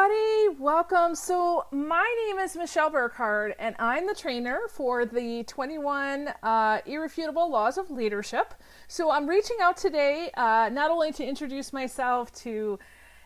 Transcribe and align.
everybody. 0.00 0.56
Welcome. 0.58 1.14
So, 1.14 1.66
my 1.72 2.14
name 2.26 2.38
is 2.38 2.56
Michelle 2.56 2.90
Burkhardt, 2.90 3.54
and 3.58 3.74
I'm 3.78 4.06
the 4.06 4.14
trainer 4.14 4.60
for 4.70 5.04
the 5.04 5.44
21 5.44 6.28
uh, 6.42 6.78
Irrefutable 6.86 7.50
Laws 7.50 7.76
of 7.76 7.90
Leadership. 7.90 8.54
So, 8.88 9.10
I'm 9.10 9.28
reaching 9.28 9.58
out 9.60 9.76
today 9.76 10.30
uh, 10.36 10.70
not 10.72 10.90
only 10.90 11.12
to 11.12 11.24
introduce 11.24 11.72
myself, 11.72 12.32
to 12.42 12.78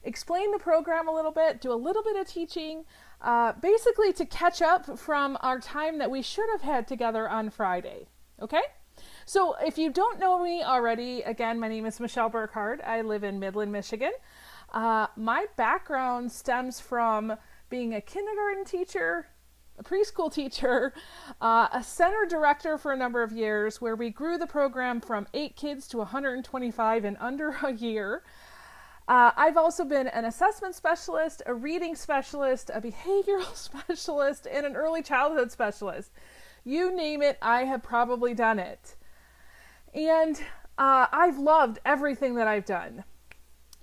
explain 0.03 0.51
the 0.51 0.59
program 0.59 1.07
a 1.07 1.13
little 1.13 1.31
bit, 1.31 1.61
do 1.61 1.73
a 1.73 1.75
little 1.75 2.03
bit 2.03 2.17
of 2.17 2.27
teaching, 2.27 2.85
uh, 3.21 3.53
basically 3.53 4.13
to 4.15 4.25
catch 4.25 4.61
up 4.61 4.99
from 4.99 5.39
our 5.43 5.61
time 5.61 5.99
that 5.99 6.11
we 6.11 6.23
should 6.23 6.49
have 6.51 6.63
had 6.63 6.89
together 6.89 7.29
on 7.29 7.51
Friday. 7.51 8.09
Okay? 8.41 8.63
So, 9.27 9.55
if 9.65 9.79
you 9.79 9.91
don't 9.91 10.19
know 10.19 10.43
me 10.43 10.63
already, 10.63 11.23
again, 11.23 11.61
my 11.61 11.69
name 11.69 11.87
is 11.87 12.01
Michelle 12.01 12.31
Burkhardt. 12.31 12.81
I 12.85 13.03
live 13.03 13.23
in 13.23 13.39
Midland, 13.39 13.71
Michigan. 13.71 14.13
Uh, 14.75 15.07
my 15.15 15.47
background 15.57 16.33
stems 16.33 16.81
from 16.81 17.37
being 17.71 17.95
a 17.95 18.01
kindergarten 18.01 18.65
teacher, 18.65 19.29
a 19.79 19.85
preschool 19.85 20.33
teacher, 20.33 20.93
uh, 21.41 21.69
a 21.73 21.83
center 21.83 22.27
director 22.29 22.77
for 22.77 22.93
a 22.93 22.97
number 22.97 23.23
of 23.23 23.31
years, 23.31 23.81
where 23.81 23.95
we 23.95 24.11
grew 24.11 24.37
the 24.37 24.49
program 24.49 25.01
from 25.01 25.29
eight 25.33 25.55
kids 25.55 25.87
to 25.87 25.99
125 25.99 27.05
in 27.05 27.17
under 27.19 27.51
a 27.63 27.73
year. 27.73 28.25
Uh, 29.07 29.31
I've 29.37 29.57
also 29.57 29.85
been 29.85 30.09
an 30.09 30.25
assessment 30.25 30.75
specialist, 30.75 31.41
a 31.47 31.55
reading 31.55 31.95
specialist, 31.95 32.71
a 32.75 32.81
behavioral 32.81 33.55
specialist, 33.55 34.49
and 34.51 34.67
an 34.67 34.75
early 34.75 35.03
childhood 35.03 35.53
specialist. 35.53 36.11
You 36.65 36.97
name 36.97 37.23
it, 37.23 37.39
I 37.41 37.63
have 37.65 37.85
probably 37.85 38.35
done 38.35 38.59
it. 38.59 38.97
And 39.95 40.37
uh, 40.79 41.07
I've 41.13 41.39
loved 41.39 41.79
everything 41.85 42.35
that 42.37 42.49
I've 42.49 42.65
done. 42.65 43.05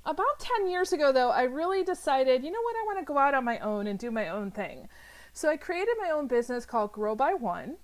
About 0.05 0.39
10 0.39 0.67
years 0.69 0.93
ago, 0.93 1.11
though, 1.11 1.29
I 1.29 1.43
really 1.43 1.83
decided, 1.83 2.43
you 2.43 2.51
know 2.51 2.61
what, 2.61 2.75
I 2.75 2.85
want 2.85 2.99
to 2.99 3.05
go 3.05 3.17
out 3.19 3.35
on 3.35 3.45
my 3.45 3.59
own 3.59 3.85
and 3.85 3.99
do 3.99 4.09
my 4.09 4.29
own 4.29 4.49
thing. 4.49 4.87
So 5.31 5.49
I 5.49 5.57
created 5.57 5.95
my 6.01 6.09
own 6.09 6.27
business 6.27 6.65
called 6.65 6.91
Grow 6.91 7.15
by 7.15 7.33
One. 7.33 7.77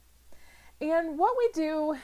And 0.81 1.17
what 1.17 1.35
we 1.37 1.49
do, 1.53 1.95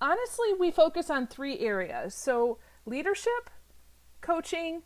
honestly, 0.00 0.54
we 0.58 0.70
focus 0.70 1.08
on 1.08 1.26
three 1.26 1.60
areas. 1.60 2.14
So 2.14 2.58
leadership, 2.84 3.50
coaching, 4.20 4.82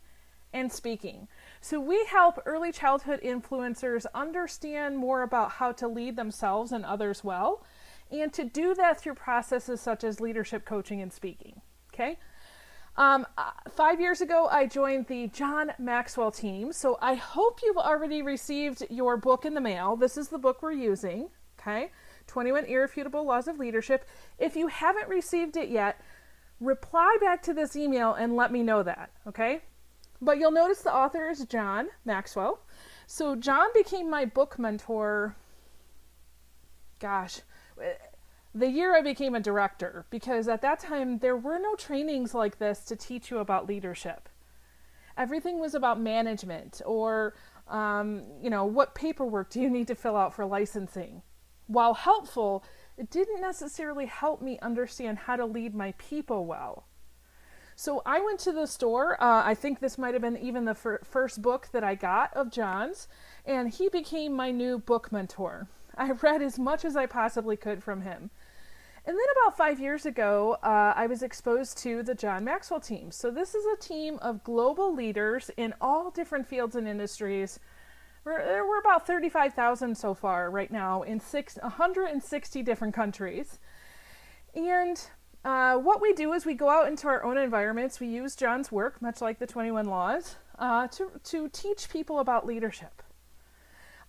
and 0.53 0.71
speaking. 0.71 1.27
So 1.61 1.79
we 1.79 2.05
help 2.05 2.39
early 2.45 2.71
childhood 2.71 3.21
influencers 3.23 4.05
understand 4.13 4.97
more 4.97 5.23
about 5.23 5.51
how 5.53 5.71
to 5.73 5.87
lead 5.87 6.15
themselves 6.15 6.71
and 6.71 6.85
others 6.85 7.23
well, 7.23 7.63
and 8.11 8.31
to 8.33 8.43
do 8.43 8.73
that 8.75 8.99
through 8.99 9.15
processes 9.15 9.81
such 9.81 10.03
as 10.03 10.19
leadership 10.19 10.65
coaching 10.65 11.01
and 11.01 11.13
speaking. 11.13 11.61
Okay? 11.93 12.17
Um, 12.97 13.25
uh, 13.37 13.51
five 13.69 14.01
years 14.01 14.21
ago, 14.21 14.47
I 14.51 14.65
joined 14.65 15.07
the 15.07 15.27
John 15.27 15.71
Maxwell 15.79 16.31
team. 16.31 16.73
So 16.73 16.97
I 17.01 17.15
hope 17.15 17.61
you've 17.63 17.77
already 17.77 18.21
received 18.21 18.83
your 18.89 19.17
book 19.17 19.45
in 19.45 19.53
the 19.53 19.61
mail. 19.61 19.95
This 19.95 20.17
is 20.17 20.27
the 20.27 20.37
book 20.37 20.61
we're 20.61 20.71
using. 20.73 21.29
Okay? 21.59 21.91
21 22.27 22.65
Irrefutable 22.65 23.25
Laws 23.25 23.47
of 23.47 23.59
Leadership. 23.59 24.07
If 24.37 24.55
you 24.55 24.67
haven't 24.67 25.09
received 25.09 25.57
it 25.57 25.69
yet, 25.69 25.99
reply 26.59 27.17
back 27.19 27.41
to 27.43 27.53
this 27.53 27.75
email 27.75 28.13
and 28.13 28.35
let 28.35 28.51
me 28.51 28.63
know 28.63 28.83
that, 28.83 29.11
okay? 29.27 29.61
But 30.21 30.37
you'll 30.37 30.51
notice 30.51 30.81
the 30.81 30.93
author 30.93 31.29
is 31.29 31.45
John 31.45 31.87
Maxwell. 32.05 32.61
So 33.07 33.35
John 33.35 33.67
became 33.73 34.09
my 34.09 34.25
book 34.25 34.59
mentor, 34.59 35.35
gosh, 36.99 37.41
the 38.59 38.69
year 38.69 38.95
I 38.95 39.01
became 39.01 39.35
a 39.35 39.39
director, 39.39 40.05
because 40.09 40.47
at 40.47 40.61
that 40.61 40.79
time 40.79 41.19
there 41.19 41.37
were 41.37 41.59
no 41.59 41.75
trainings 41.75 42.33
like 42.33 42.59
this 42.59 42.83
to 42.85 42.95
teach 42.95 43.31
you 43.31 43.39
about 43.39 43.67
leadership. 43.67 44.29
Everything 45.17 45.59
was 45.59 45.75
about 45.75 45.99
management 45.99 46.81
or, 46.85 47.33
um, 47.67 48.23
you 48.41 48.49
know, 48.49 48.65
what 48.65 48.95
paperwork 48.95 49.49
do 49.49 49.59
you 49.59 49.69
need 49.69 49.87
to 49.87 49.95
fill 49.95 50.15
out 50.15 50.33
for 50.33 50.45
licensing? 50.45 51.21
While 51.67 51.93
helpful, 51.93 52.63
it 52.97 53.09
didn't 53.09 53.41
necessarily 53.41 54.07
help 54.07 54.41
me 54.41 54.59
understand 54.61 55.19
how 55.19 55.35
to 55.35 55.45
lead 55.45 55.73
my 55.73 55.93
people 55.97 56.45
well. 56.45 56.85
So 57.75 58.01
I 58.05 58.19
went 58.19 58.39
to 58.41 58.51
the 58.51 58.65
store. 58.65 59.21
Uh, 59.23 59.41
I 59.45 59.55
think 59.55 59.79
this 59.79 59.97
might 59.97 60.13
have 60.13 60.21
been 60.21 60.37
even 60.37 60.65
the 60.65 60.75
fir- 60.75 61.01
first 61.03 61.41
book 61.41 61.69
that 61.71 61.83
I 61.83 61.95
got 61.95 62.33
of 62.35 62.51
John's, 62.51 63.07
and 63.45 63.69
he 63.69 63.87
became 63.87 64.33
my 64.33 64.51
new 64.51 64.79
book 64.79 65.11
mentor. 65.11 65.69
I 65.95 66.11
read 66.11 66.41
as 66.41 66.59
much 66.59 66.83
as 66.83 66.95
I 66.95 67.05
possibly 67.05 67.55
could 67.55 67.83
from 67.83 68.01
him. 68.01 68.31
And 69.05 69.15
then 69.15 69.25
about 69.41 69.57
five 69.57 69.79
years 69.79 70.05
ago, 70.05 70.57
uh, 70.61 70.93
I 70.95 71.07
was 71.07 71.23
exposed 71.23 71.77
to 71.79 72.03
the 72.03 72.13
John 72.13 72.43
Maxwell 72.43 72.79
team. 72.79 73.11
So 73.11 73.31
this 73.31 73.55
is 73.55 73.65
a 73.65 73.77
team 73.77 74.19
of 74.21 74.43
global 74.43 74.93
leaders 74.93 75.49
in 75.57 75.73
all 75.81 76.11
different 76.11 76.47
fields 76.47 76.75
and 76.75 76.87
industries 76.87 77.59
we're, 78.25 78.67
we're 78.67 78.79
about 78.79 79.07
35,000 79.07 79.95
so 79.95 80.13
far 80.13 80.51
right 80.51 80.71
now 80.71 81.03
in 81.03 81.19
six, 81.19 81.57
160 81.61 82.63
different 82.63 82.93
countries. 82.93 83.59
And 84.53 84.99
uh, 85.45 85.77
what 85.77 86.01
we 86.01 86.13
do 86.13 86.33
is 86.33 86.45
we 86.45 86.53
go 86.53 86.69
out 86.69 86.87
into 86.87 87.07
our 87.07 87.23
own 87.23 87.37
environments. 87.37 87.99
We 87.99 88.07
use 88.07 88.35
John's 88.35 88.71
work, 88.71 89.01
much 89.01 89.21
like 89.21 89.39
the 89.39 89.47
21 89.47 89.85
Laws, 89.85 90.35
uh, 90.57 90.87
to, 90.89 91.11
to 91.23 91.49
teach 91.49 91.89
people 91.89 92.19
about 92.19 92.45
leadership. 92.45 93.01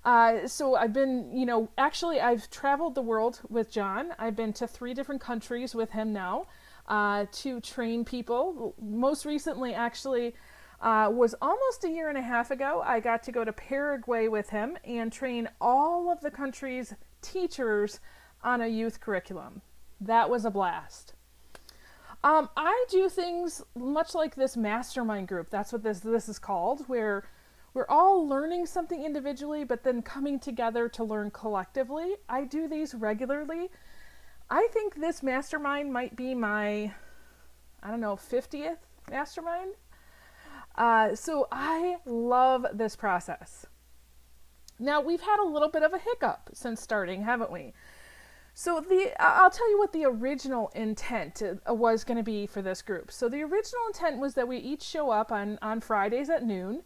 Uh, 0.05 0.47
so 0.47 0.77
I've 0.77 0.93
been, 0.93 1.31
you 1.37 1.45
know, 1.45 1.69
actually 1.77 2.21
I've 2.21 2.49
traveled 2.51 2.95
the 2.95 3.03
world 3.03 3.41
with 3.49 3.71
John. 3.71 4.13
I've 4.19 4.37
been 4.37 4.53
to 4.55 4.67
three 4.67 4.95
different 4.95 5.21
countries 5.21 5.75
with 5.75 5.91
him 5.91 6.13
now 6.13 6.47
uh, 6.89 7.27
to 7.33 7.61
train 7.61 8.05
people. 8.05 8.75
Most 8.81 9.25
recently, 9.27 9.75
actually, 9.75 10.35
uh, 10.81 11.11
was 11.13 11.35
almost 11.43 11.85
a 11.85 11.91
year 11.91 12.09
and 12.09 12.17
a 12.17 12.23
half 12.23 12.51
ago. 12.51 12.83
I 12.85 13.01
got 13.01 13.23
to 13.25 13.33
go 13.33 13.45
to 13.45 13.53
Paraguay 13.53 14.29
with 14.29 14.49
him 14.51 14.79
and 14.85 15.13
train 15.13 15.49
all 15.61 16.11
of 16.11 16.21
the 16.21 16.31
country's 16.31 16.95
teachers 17.21 18.01
on 18.43 18.63
a 18.63 18.67
youth 18.67 19.01
curriculum. 19.01 19.61
That 20.01 20.31
was 20.31 20.47
a 20.47 20.51
blast. 20.51 21.13
Um, 22.25 22.49
I 22.57 22.85
do 22.91 23.09
things 23.09 23.63
much 23.75 24.15
like 24.15 24.35
this 24.35 24.57
mastermind 24.57 25.29
group. 25.29 25.51
That's 25.51 25.73
what 25.73 25.83
this 25.83 26.01
this 26.01 26.29
is 26.29 26.39
called, 26.39 26.87
where 26.87 27.25
we're 27.73 27.87
all 27.89 28.27
learning 28.27 28.67
something 28.67 29.05
individually, 29.05 29.65
but 29.65 29.85
then 29.85 30.03
coming 30.03 30.41
together 30.41 30.89
to 30.89 31.05
learn 31.05 31.31
collectively. 31.31 32.17
I 32.29 32.45
do 32.45 32.67
these 32.67 32.95
regularly. 32.95 33.71
I 34.51 34.69
think 34.73 34.97
this 34.97 35.23
mastermind 35.23 35.93
might 35.93 36.17
be 36.17 36.35
my, 36.35 36.93
I 37.83 37.91
don't 37.91 38.01
know, 38.01 38.17
50th 38.17 38.79
mastermind. 39.09 39.75
Uh, 40.75 41.15
so 41.15 41.47
I 41.53 41.97
love 42.05 42.67
this 42.73 42.97
process. 42.97 43.67
Now 44.79 45.01
we've 45.01 45.21
had 45.21 45.39
a 45.41 45.47
little 45.47 45.69
bit 45.69 45.83
of 45.83 45.93
a 45.93 45.99
hiccup 45.99 46.51
since 46.53 46.81
starting, 46.81 47.23
haven't 47.23 47.53
we? 47.53 47.75
So 48.55 48.81
the 48.81 49.13
I'll 49.21 49.51
tell 49.51 49.71
you 49.71 49.79
what 49.79 49.93
the 49.93 50.05
original 50.07 50.73
intent 50.75 51.43
uh, 51.43 51.73
was 51.73 52.03
going 52.03 52.17
to 52.17 52.23
be 52.25 52.47
for 52.47 52.63
this 52.63 52.83
group. 52.83 53.13
So 53.13 53.29
the 53.29 53.43
original 53.43 53.83
intent 53.89 54.19
was 54.19 54.35
that 54.35 54.49
we 54.49 54.57
each 54.57 54.83
show 54.83 55.11
up 55.11 55.31
on 55.31 55.59
on 55.63 55.81
Fridays 55.81 56.31
at 56.31 56.45
noon 56.45 56.83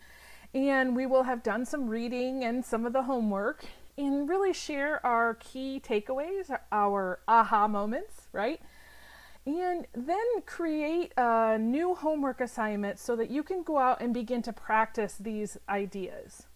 and 0.54 0.94
we 0.94 1.06
will 1.06 1.24
have 1.24 1.42
done 1.42 1.64
some 1.64 1.88
reading 1.88 2.44
and 2.44 2.64
some 2.64 2.86
of 2.86 2.92
the 2.92 3.02
homework 3.02 3.64
and 3.98 4.28
really 4.28 4.52
share 4.52 5.04
our 5.04 5.34
key 5.34 5.80
takeaways, 5.84 6.56
our 6.72 7.20
aha 7.28 7.68
moments, 7.68 8.28
right? 8.32 8.60
and 9.46 9.86
then 9.92 10.24
create 10.46 11.12
a 11.16 11.58
new 11.58 11.94
homework 11.94 12.40
assignment 12.40 12.98
so 12.98 13.14
that 13.16 13.30
you 13.30 13.42
can 13.42 13.62
go 13.62 13.78
out 13.78 14.00
and 14.00 14.14
begin 14.14 14.40
to 14.42 14.52
practice 14.52 15.16
these 15.20 15.58
ideas. 15.68 16.46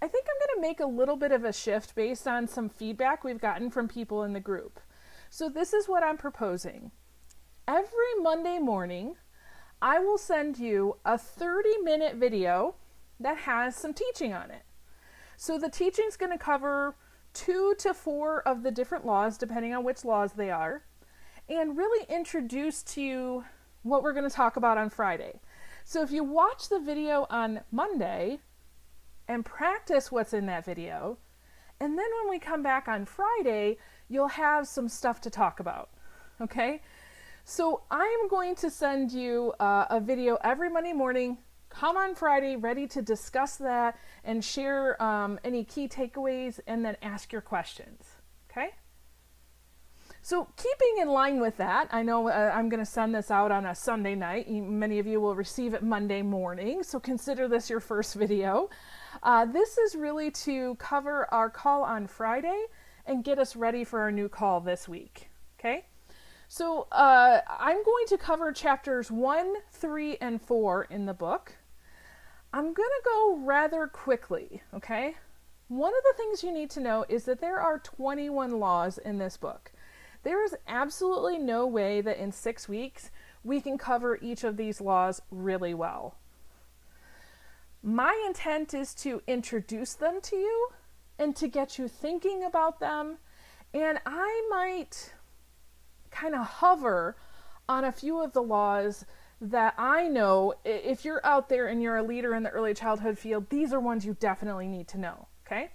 I 0.00 0.06
think 0.06 0.26
I'm 0.28 0.48
going 0.48 0.56
to 0.56 0.68
make 0.68 0.80
a 0.80 0.86
little 0.86 1.16
bit 1.16 1.32
of 1.32 1.44
a 1.44 1.52
shift 1.52 1.94
based 1.94 2.28
on 2.28 2.46
some 2.46 2.68
feedback 2.68 3.24
we've 3.24 3.40
gotten 3.40 3.70
from 3.70 3.88
people 3.88 4.22
in 4.22 4.34
the 4.34 4.40
group. 4.40 4.78
So, 5.30 5.48
this 5.48 5.72
is 5.72 5.88
what 5.88 6.04
I'm 6.04 6.16
proposing. 6.16 6.92
Every 7.66 8.14
Monday 8.20 8.58
morning, 8.58 9.16
I 9.82 9.98
will 9.98 10.18
send 10.18 10.58
you 10.58 10.98
a 11.04 11.18
30 11.18 11.78
minute 11.78 12.16
video 12.16 12.76
that 13.20 13.38
has 13.38 13.76
some 13.76 13.94
teaching 13.94 14.32
on 14.32 14.50
it. 14.50 14.62
So, 15.36 15.58
the 15.58 15.68
teaching 15.68 16.06
is 16.08 16.16
going 16.16 16.32
to 16.32 16.38
cover 16.38 16.96
two 17.32 17.74
to 17.78 17.92
four 17.92 18.46
of 18.46 18.62
the 18.62 18.70
different 18.70 19.04
laws, 19.04 19.36
depending 19.36 19.74
on 19.74 19.84
which 19.84 20.04
laws 20.04 20.32
they 20.32 20.50
are 20.50 20.84
and 21.48 21.76
really 21.76 22.06
introduce 22.08 22.82
to 22.82 23.02
you 23.02 23.44
what 23.82 24.02
we're 24.02 24.12
going 24.12 24.28
to 24.28 24.34
talk 24.34 24.56
about 24.56 24.78
on 24.78 24.88
Friday. 24.88 25.40
So 25.84 26.02
if 26.02 26.10
you 26.10 26.24
watch 26.24 26.68
the 26.68 26.80
video 26.80 27.26
on 27.28 27.60
Monday 27.70 28.38
and 29.28 29.44
practice 29.44 30.10
what's 30.10 30.32
in 30.32 30.46
that 30.46 30.64
video, 30.64 31.18
and 31.80 31.98
then 31.98 32.06
when 32.22 32.30
we 32.30 32.38
come 32.38 32.62
back 32.62 32.88
on 32.88 33.04
Friday, 33.04 33.76
you'll 34.08 34.28
have 34.28 34.66
some 34.66 34.88
stuff 34.88 35.20
to 35.22 35.30
talk 35.30 35.60
about. 35.60 35.90
Okay? 36.40 36.80
So 37.44 37.82
I'm 37.90 38.28
going 38.28 38.54
to 38.56 38.70
send 38.70 39.12
you 39.12 39.52
uh, 39.60 39.86
a 39.90 40.00
video 40.00 40.38
every 40.42 40.70
Monday 40.70 40.94
morning. 40.94 41.36
Come 41.78 41.96
on 41.96 42.14
Friday, 42.14 42.54
ready 42.54 42.86
to 42.86 43.02
discuss 43.02 43.56
that 43.56 43.98
and 44.22 44.44
share 44.44 45.00
um, 45.02 45.40
any 45.42 45.64
key 45.64 45.88
takeaways 45.88 46.60
and 46.68 46.84
then 46.84 46.96
ask 47.02 47.32
your 47.32 47.40
questions. 47.40 48.04
Okay? 48.48 48.70
So, 50.22 50.48
keeping 50.56 51.02
in 51.02 51.08
line 51.08 51.40
with 51.40 51.56
that, 51.56 51.88
I 51.90 52.02
know 52.02 52.28
uh, 52.28 52.52
I'm 52.54 52.68
going 52.68 52.82
to 52.82 52.90
send 52.90 53.12
this 53.12 53.30
out 53.30 53.50
on 53.50 53.66
a 53.66 53.74
Sunday 53.74 54.14
night. 54.14 54.48
Many 54.48 55.00
of 55.00 55.06
you 55.06 55.20
will 55.20 55.34
receive 55.34 55.74
it 55.74 55.82
Monday 55.82 56.22
morning, 56.22 56.84
so 56.84 57.00
consider 57.00 57.48
this 57.48 57.68
your 57.68 57.80
first 57.80 58.14
video. 58.14 58.70
Uh, 59.22 59.44
this 59.44 59.76
is 59.76 59.96
really 59.96 60.30
to 60.30 60.76
cover 60.76 61.26
our 61.34 61.50
call 61.50 61.82
on 61.82 62.06
Friday 62.06 62.66
and 63.04 63.24
get 63.24 63.38
us 63.40 63.56
ready 63.56 63.82
for 63.82 64.00
our 64.00 64.12
new 64.12 64.28
call 64.28 64.60
this 64.60 64.88
week. 64.88 65.28
Okay? 65.58 65.86
So, 66.46 66.86
uh, 66.92 67.40
I'm 67.58 67.82
going 67.82 68.06
to 68.08 68.16
cover 68.16 68.52
chapters 68.52 69.10
1, 69.10 69.54
3, 69.72 70.16
and 70.20 70.40
4 70.40 70.84
in 70.84 71.04
the 71.04 71.14
book. 71.14 71.52
I'm 72.54 72.72
going 72.72 72.76
to 72.76 73.02
go 73.04 73.38
rather 73.38 73.88
quickly, 73.88 74.62
okay? 74.72 75.16
One 75.66 75.92
of 75.92 76.04
the 76.04 76.14
things 76.16 76.44
you 76.44 76.52
need 76.52 76.70
to 76.70 76.80
know 76.80 77.04
is 77.08 77.24
that 77.24 77.40
there 77.40 77.58
are 77.58 77.80
21 77.80 78.60
laws 78.60 78.96
in 78.96 79.18
this 79.18 79.36
book. 79.36 79.72
There 80.22 80.44
is 80.44 80.54
absolutely 80.68 81.36
no 81.36 81.66
way 81.66 82.00
that 82.00 82.16
in 82.16 82.30
six 82.30 82.68
weeks 82.68 83.10
we 83.42 83.60
can 83.60 83.76
cover 83.76 84.20
each 84.22 84.44
of 84.44 84.56
these 84.56 84.80
laws 84.80 85.20
really 85.32 85.74
well. 85.74 86.14
My 87.82 88.22
intent 88.24 88.72
is 88.72 88.94
to 89.02 89.20
introduce 89.26 89.94
them 89.94 90.20
to 90.22 90.36
you 90.36 90.68
and 91.18 91.34
to 91.34 91.48
get 91.48 91.76
you 91.76 91.88
thinking 91.88 92.44
about 92.44 92.78
them. 92.78 93.18
And 93.74 93.98
I 94.06 94.46
might 94.48 95.12
kind 96.12 96.36
of 96.36 96.46
hover 96.46 97.16
on 97.68 97.82
a 97.82 97.90
few 97.90 98.22
of 98.22 98.32
the 98.32 98.44
laws 98.44 99.04
that 99.50 99.74
I 99.76 100.08
know 100.08 100.54
if 100.64 101.04
you're 101.04 101.24
out 101.24 101.48
there 101.48 101.66
and 101.68 101.82
you're 101.82 101.98
a 101.98 102.02
leader 102.02 102.34
in 102.34 102.42
the 102.42 102.50
early 102.50 102.72
childhood 102.72 103.18
field, 103.18 103.50
these 103.50 103.72
are 103.72 103.80
ones 103.80 104.06
you 104.06 104.16
definitely 104.18 104.68
need 104.68 104.88
to 104.88 104.98
know. 104.98 105.28
Okay? 105.46 105.70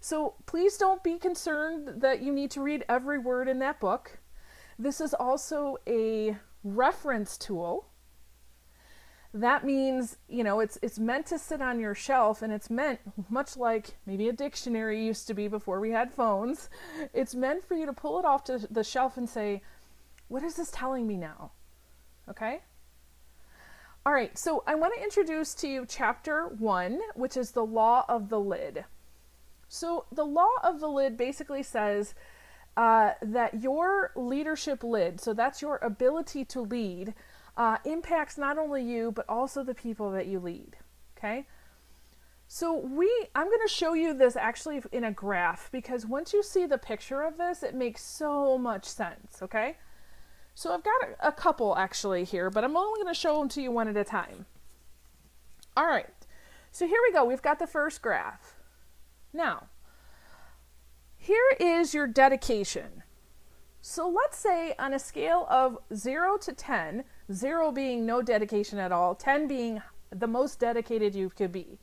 So 0.00 0.34
please 0.44 0.76
don't 0.76 1.02
be 1.02 1.18
concerned 1.18 2.02
that 2.02 2.22
you 2.22 2.30
need 2.30 2.50
to 2.52 2.60
read 2.60 2.84
every 2.88 3.18
word 3.18 3.48
in 3.48 3.58
that 3.60 3.80
book. 3.80 4.18
This 4.78 5.00
is 5.00 5.14
also 5.14 5.78
a 5.88 6.36
reference 6.62 7.38
tool. 7.38 7.88
That 9.32 9.64
means, 9.64 10.18
you 10.28 10.44
know, 10.44 10.60
it's 10.60 10.78
it's 10.82 10.98
meant 10.98 11.26
to 11.26 11.38
sit 11.38 11.60
on 11.60 11.80
your 11.80 11.94
shelf 11.94 12.42
and 12.42 12.52
it's 12.52 12.70
meant 12.70 13.00
much 13.28 13.56
like 13.56 13.96
maybe 14.06 14.28
a 14.28 14.32
dictionary 14.32 15.04
used 15.04 15.26
to 15.26 15.34
be 15.34 15.48
before 15.48 15.80
we 15.80 15.90
had 15.90 16.12
phones. 16.12 16.68
It's 17.12 17.34
meant 17.34 17.64
for 17.64 17.74
you 17.74 17.86
to 17.86 17.92
pull 17.92 18.18
it 18.18 18.24
off 18.24 18.44
to 18.44 18.66
the 18.70 18.84
shelf 18.84 19.16
and 19.16 19.28
say, 19.28 19.62
"What 20.28 20.42
is 20.42 20.54
this 20.54 20.70
telling 20.70 21.06
me 21.06 21.16
now?" 21.16 21.52
Okay? 22.28 22.60
All 24.06 24.12
right, 24.12 24.38
so 24.38 24.62
I 24.68 24.76
want 24.76 24.94
to 24.94 25.02
introduce 25.02 25.52
to 25.54 25.66
you 25.66 25.84
chapter 25.84 26.46
1, 26.46 27.00
which 27.16 27.36
is 27.36 27.50
the 27.50 27.66
law 27.66 28.04
of 28.08 28.28
the 28.28 28.38
lid. 28.38 28.84
So, 29.66 30.04
the 30.12 30.24
law 30.24 30.52
of 30.62 30.78
the 30.78 30.86
lid 30.86 31.16
basically 31.16 31.64
says 31.64 32.14
uh, 32.76 33.14
that 33.20 33.64
your 33.64 34.12
leadership 34.14 34.84
lid, 34.84 35.20
so 35.20 35.34
that's 35.34 35.60
your 35.60 35.78
ability 35.82 36.44
to 36.44 36.60
lead, 36.60 37.14
uh, 37.56 37.78
impacts 37.84 38.38
not 38.38 38.58
only 38.58 38.84
you, 38.84 39.10
but 39.10 39.28
also 39.28 39.64
the 39.64 39.74
people 39.74 40.12
that 40.12 40.28
you 40.28 40.38
lead. 40.38 40.76
Okay? 41.18 41.44
So, 42.46 42.76
we, 42.76 43.10
I'm 43.34 43.48
going 43.48 43.66
to 43.66 43.74
show 43.74 43.94
you 43.94 44.14
this 44.14 44.36
actually 44.36 44.82
in 44.92 45.02
a 45.02 45.10
graph 45.10 45.68
because 45.72 46.06
once 46.06 46.32
you 46.32 46.44
see 46.44 46.64
the 46.64 46.78
picture 46.78 47.22
of 47.22 47.38
this, 47.38 47.64
it 47.64 47.74
makes 47.74 48.04
so 48.04 48.56
much 48.56 48.84
sense. 48.84 49.42
Okay? 49.42 49.74
So, 50.56 50.74
I've 50.74 50.82
got 50.82 51.02
a, 51.02 51.28
a 51.28 51.32
couple 51.32 51.76
actually 51.76 52.24
here, 52.24 52.50
but 52.50 52.64
I'm 52.64 52.76
only 52.76 53.00
going 53.00 53.14
to 53.14 53.20
show 53.20 53.38
them 53.38 53.48
to 53.50 53.62
you 53.62 53.70
one 53.70 53.86
at 53.86 53.96
a 53.96 54.04
time. 54.04 54.46
All 55.76 55.86
right. 55.86 56.08
So, 56.72 56.88
here 56.88 56.98
we 57.06 57.12
go. 57.12 57.24
We've 57.24 57.40
got 57.40 57.60
the 57.60 57.66
first 57.68 58.02
graph. 58.02 58.56
Now, 59.32 59.68
here 61.18 61.56
is 61.60 61.92
your 61.92 62.06
dedication. 62.06 63.02
So 63.88 64.08
let's 64.08 64.36
say 64.36 64.74
on 64.78 64.94
a 64.94 64.98
scale 64.98 65.46
of 65.48 65.78
0 65.94 66.38
to 66.38 66.52
10, 66.52 67.04
0 67.32 67.70
being 67.70 68.04
no 68.04 68.20
dedication 68.20 68.80
at 68.80 68.90
all, 68.90 69.14
10 69.14 69.46
being 69.46 69.80
the 70.10 70.26
most 70.26 70.58
dedicated 70.58 71.14
you 71.14 71.30
could 71.30 71.52
be. 71.52 71.78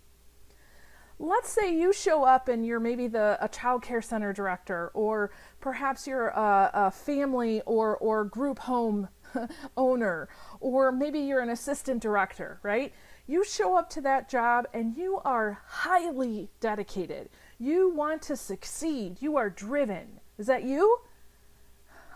Let's 1.23 1.49
say 1.49 1.73
you 1.73 1.93
show 1.93 2.25
up 2.25 2.49
and 2.49 2.65
you're 2.65 2.81
maybe 2.81 3.07
the 3.07 3.37
a 3.39 3.47
child 3.47 3.81
care 3.81 4.01
center 4.01 4.33
director, 4.33 4.91
or 4.93 5.31
perhaps 5.61 6.05
you're 6.05 6.27
a, 6.27 6.69
a 6.73 6.91
family 6.91 7.61
or, 7.65 7.95
or 7.95 8.25
group 8.25 8.59
home 8.59 9.07
owner, 9.77 10.27
or 10.59 10.91
maybe 10.91 11.19
you're 11.19 11.39
an 11.39 11.47
assistant 11.47 12.01
director, 12.01 12.59
right? 12.61 12.91
You 13.25 13.45
show 13.45 13.77
up 13.77 13.89
to 13.91 14.01
that 14.01 14.27
job 14.27 14.67
and 14.73 14.97
you 14.97 15.21
are 15.23 15.59
highly 15.65 16.49
dedicated. 16.59 17.29
You 17.57 17.87
want 17.87 18.21
to 18.23 18.35
succeed. 18.35 19.21
You 19.21 19.37
are 19.37 19.49
driven. 19.49 20.19
Is 20.37 20.47
that 20.47 20.63
you? 20.63 20.99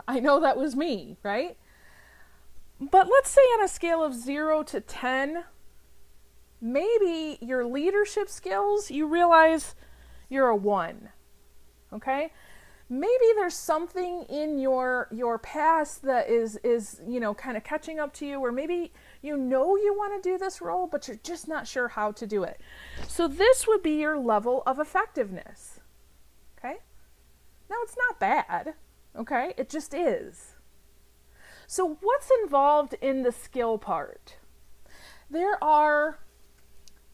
I 0.06 0.20
know 0.20 0.42
that 0.42 0.58
was 0.58 0.76
me, 0.76 1.16
right? 1.24 1.56
But 2.82 3.08
let's 3.10 3.30
say 3.30 3.42
on 3.42 3.64
a 3.64 3.70
scale 3.70 4.04
of 4.04 4.14
0 4.14 4.64
to 4.64 4.82
10, 4.82 5.46
maybe 6.62 7.38
your 7.42 7.66
leadership 7.66 8.30
skills, 8.30 8.92
you 8.92 9.08
realize 9.08 9.76
you're 10.30 10.50
a 10.50 10.56
1. 10.56 11.10
Okay? 11.94 12.32
maybe 12.90 13.26
there's 13.36 13.56
something 13.56 14.24
in 14.30 14.58
your 14.58 15.10
your 15.12 15.38
past 15.38 16.04
that 16.04 16.30
is 16.30 16.56
is 16.64 17.02
you 17.06 17.20
know 17.20 17.34
kind 17.34 17.58
of 17.58 17.64
catching 17.64 18.00
up 18.00 18.14
to 18.14 18.26
you 18.26 18.40
or 18.40 18.52
maybe 18.52 18.94
you 19.22 19.36
know 19.36 19.76
you 19.76 19.94
want 19.94 20.22
to 20.22 20.30
do 20.30 20.38
this 20.38 20.62
role 20.62 20.88
but 20.88 21.08
you're 21.08 21.20
just 21.24 21.48
not 21.48 21.68
sure 21.68 21.90
how 21.90 22.12
to 22.12 22.26
do 22.26 22.44
it 22.44 22.62
so 23.08 23.28
this 23.28 23.68
would 23.68 23.84
be 23.84 23.92
your 23.92 24.18
level 24.18 24.64
of 24.66 24.80
effectiveness 24.80 25.82
okay 26.58 26.78
now 27.70 27.76
it's 27.84 27.98
not 27.98 28.20
bad 28.20 28.74
okay 29.18 29.54
it 29.58 29.70
just 29.70 29.94
is 29.94 30.56
so 31.68 31.98
what's 32.02 32.32
involved 32.44 32.96
in 33.02 33.24
the 33.24 33.34
skill 33.34 33.78
part 33.78 34.38
there 35.30 35.62
are 35.62 36.20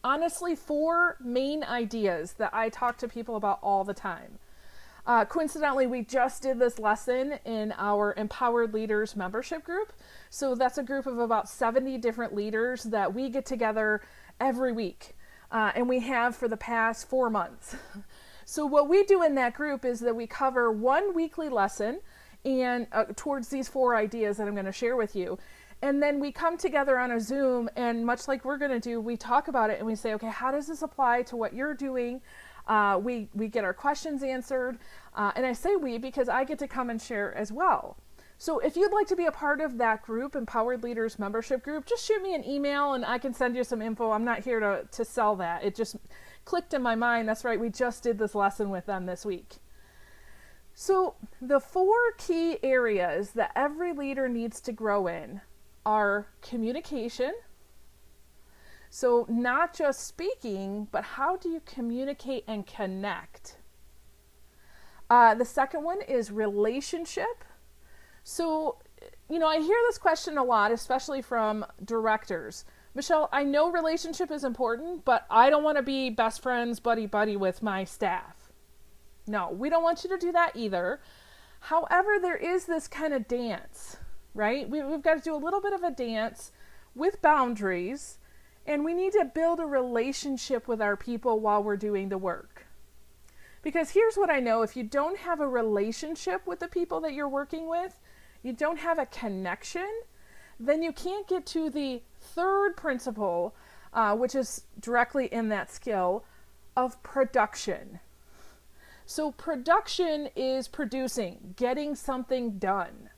honestly 0.04 0.54
four 0.54 1.16
main 1.20 1.64
ideas 1.64 2.34
that 2.34 2.54
i 2.54 2.68
talk 2.68 2.96
to 2.96 3.08
people 3.08 3.34
about 3.34 3.58
all 3.62 3.82
the 3.82 3.94
time 3.94 4.38
uh, 5.06 5.22
coincidentally, 5.24 5.86
we 5.86 6.02
just 6.02 6.42
did 6.42 6.58
this 6.58 6.78
lesson 6.78 7.38
in 7.44 7.74
our 7.76 8.14
Empowered 8.16 8.72
Leaders 8.72 9.14
membership 9.14 9.62
group. 9.62 9.92
So 10.30 10.54
that's 10.54 10.78
a 10.78 10.82
group 10.82 11.06
of 11.06 11.18
about 11.18 11.48
70 11.48 11.98
different 11.98 12.34
leaders 12.34 12.84
that 12.84 13.12
we 13.12 13.28
get 13.28 13.44
together 13.44 14.00
every 14.40 14.72
week. 14.72 15.14
Uh, 15.52 15.72
and 15.74 15.88
we 15.88 16.00
have 16.00 16.34
for 16.34 16.48
the 16.48 16.56
past 16.56 17.08
four 17.08 17.28
months. 17.28 17.76
So, 18.44 18.66
what 18.66 18.88
we 18.88 19.04
do 19.04 19.22
in 19.22 19.34
that 19.36 19.54
group 19.54 19.84
is 19.84 20.00
that 20.00 20.14
we 20.14 20.26
cover 20.26 20.70
one 20.70 21.14
weekly 21.14 21.48
lesson 21.48 22.00
and 22.44 22.86
uh, 22.92 23.04
towards 23.16 23.48
these 23.48 23.68
four 23.68 23.96
ideas 23.96 24.36
that 24.36 24.46
I'm 24.46 24.54
going 24.54 24.66
to 24.66 24.72
share 24.72 24.96
with 24.96 25.16
you. 25.16 25.38
And 25.84 26.02
then 26.02 26.18
we 26.18 26.32
come 26.32 26.56
together 26.56 26.98
on 26.98 27.10
a 27.10 27.20
Zoom, 27.20 27.68
and 27.76 28.06
much 28.06 28.26
like 28.26 28.42
we're 28.42 28.56
going 28.56 28.70
to 28.70 28.80
do, 28.80 29.02
we 29.02 29.18
talk 29.18 29.48
about 29.48 29.68
it 29.68 29.76
and 29.76 29.86
we 29.86 29.94
say, 29.94 30.14
okay, 30.14 30.30
how 30.30 30.50
does 30.50 30.66
this 30.66 30.80
apply 30.80 31.24
to 31.24 31.36
what 31.36 31.52
you're 31.52 31.74
doing? 31.74 32.22
Uh, 32.66 32.98
we, 33.02 33.28
we 33.34 33.48
get 33.48 33.64
our 33.64 33.74
questions 33.74 34.22
answered. 34.22 34.78
Uh, 35.14 35.32
and 35.36 35.44
I 35.44 35.52
say 35.52 35.76
we 35.76 35.98
because 35.98 36.30
I 36.30 36.44
get 36.44 36.58
to 36.60 36.66
come 36.66 36.88
and 36.88 37.02
share 37.02 37.34
as 37.34 37.52
well. 37.52 37.98
So 38.38 38.60
if 38.60 38.76
you'd 38.76 38.94
like 38.94 39.08
to 39.08 39.14
be 39.14 39.26
a 39.26 39.30
part 39.30 39.60
of 39.60 39.76
that 39.76 40.00
group, 40.00 40.34
Empowered 40.34 40.82
Leaders 40.82 41.18
membership 41.18 41.62
group, 41.62 41.84
just 41.84 42.02
shoot 42.02 42.22
me 42.22 42.34
an 42.34 42.46
email 42.48 42.94
and 42.94 43.04
I 43.04 43.18
can 43.18 43.34
send 43.34 43.54
you 43.54 43.62
some 43.62 43.82
info. 43.82 44.10
I'm 44.10 44.24
not 44.24 44.42
here 44.42 44.60
to, 44.60 44.88
to 44.90 45.04
sell 45.04 45.36
that. 45.36 45.64
It 45.64 45.74
just 45.74 45.96
clicked 46.46 46.72
in 46.72 46.80
my 46.80 46.94
mind. 46.94 47.28
That's 47.28 47.44
right, 47.44 47.60
we 47.60 47.68
just 47.68 48.02
did 48.02 48.16
this 48.16 48.34
lesson 48.34 48.70
with 48.70 48.86
them 48.86 49.04
this 49.04 49.26
week. 49.26 49.56
So 50.72 51.16
the 51.42 51.60
four 51.60 52.12
key 52.16 52.56
areas 52.62 53.32
that 53.32 53.52
every 53.54 53.92
leader 53.92 54.30
needs 54.30 54.62
to 54.62 54.72
grow 54.72 55.08
in 55.08 55.42
are 55.84 56.26
communication, 56.42 57.32
so, 58.94 59.26
not 59.28 59.74
just 59.74 60.06
speaking, 60.06 60.86
but 60.92 61.02
how 61.02 61.36
do 61.36 61.48
you 61.48 61.60
communicate 61.66 62.44
and 62.46 62.64
connect? 62.64 63.56
Uh, 65.10 65.34
the 65.34 65.44
second 65.44 65.82
one 65.82 66.00
is 66.00 66.30
relationship. 66.30 67.44
So, 68.22 68.78
you 69.28 69.40
know, 69.40 69.48
I 69.48 69.58
hear 69.58 69.76
this 69.88 69.98
question 69.98 70.38
a 70.38 70.44
lot, 70.44 70.70
especially 70.70 71.22
from 71.22 71.66
directors. 71.84 72.64
Michelle, 72.94 73.28
I 73.32 73.42
know 73.42 73.68
relationship 73.68 74.30
is 74.30 74.44
important, 74.44 75.04
but 75.04 75.26
I 75.28 75.50
don't 75.50 75.64
want 75.64 75.76
to 75.76 75.82
be 75.82 76.08
best 76.08 76.40
friends, 76.40 76.78
buddy 76.78 77.06
buddy 77.06 77.36
with 77.36 77.64
my 77.64 77.82
staff. 77.82 78.52
No, 79.26 79.50
we 79.50 79.70
don't 79.70 79.82
want 79.82 80.04
you 80.04 80.10
to 80.10 80.18
do 80.18 80.30
that 80.30 80.52
either. 80.54 81.00
However, 81.58 82.20
there 82.22 82.36
is 82.36 82.66
this 82.66 82.86
kind 82.86 83.12
of 83.12 83.26
dance, 83.26 83.96
right? 84.34 84.68
We, 84.68 84.78
have 84.78 85.02
got 85.02 85.14
to 85.14 85.20
do 85.20 85.34
a 85.34 85.36
little 85.36 85.60
bit 85.60 85.72
of 85.72 85.82
a 85.82 85.90
dance 85.90 86.52
with 86.94 87.22
boundaries 87.22 88.18
and 88.66 88.84
we 88.84 88.94
need 88.94 89.12
to 89.12 89.24
build 89.24 89.60
a 89.60 89.66
relationship 89.66 90.66
with 90.66 90.80
our 90.80 90.96
people 90.96 91.40
while 91.40 91.62
we're 91.62 91.76
doing 91.76 92.08
the 92.08 92.18
work. 92.18 92.66
Because 93.62 93.90
here's 93.90 94.16
what 94.16 94.30
I 94.30 94.40
know 94.40 94.62
if 94.62 94.76
you 94.76 94.82
don't 94.82 95.18
have 95.18 95.40
a 95.40 95.48
relationship 95.48 96.46
with 96.46 96.60
the 96.60 96.68
people 96.68 97.00
that 97.00 97.14
you're 97.14 97.28
working 97.28 97.68
with, 97.68 97.98
you 98.42 98.52
don't 98.52 98.78
have 98.78 98.98
a 98.98 99.06
connection, 99.06 99.88
then 100.60 100.82
you 100.82 100.92
can't 100.92 101.26
get 101.26 101.46
to 101.46 101.70
the 101.70 102.02
third 102.20 102.76
principle, 102.76 103.54
uh, 103.92 104.14
which 104.14 104.34
is 104.34 104.64
directly 104.80 105.26
in 105.26 105.48
that 105.48 105.70
skill 105.70 106.24
of 106.76 107.02
production. 107.02 108.00
So, 109.06 109.32
production 109.32 110.28
is 110.34 110.68
producing, 110.68 111.54
getting 111.56 111.94
something 111.94 112.58
done. 112.58 113.10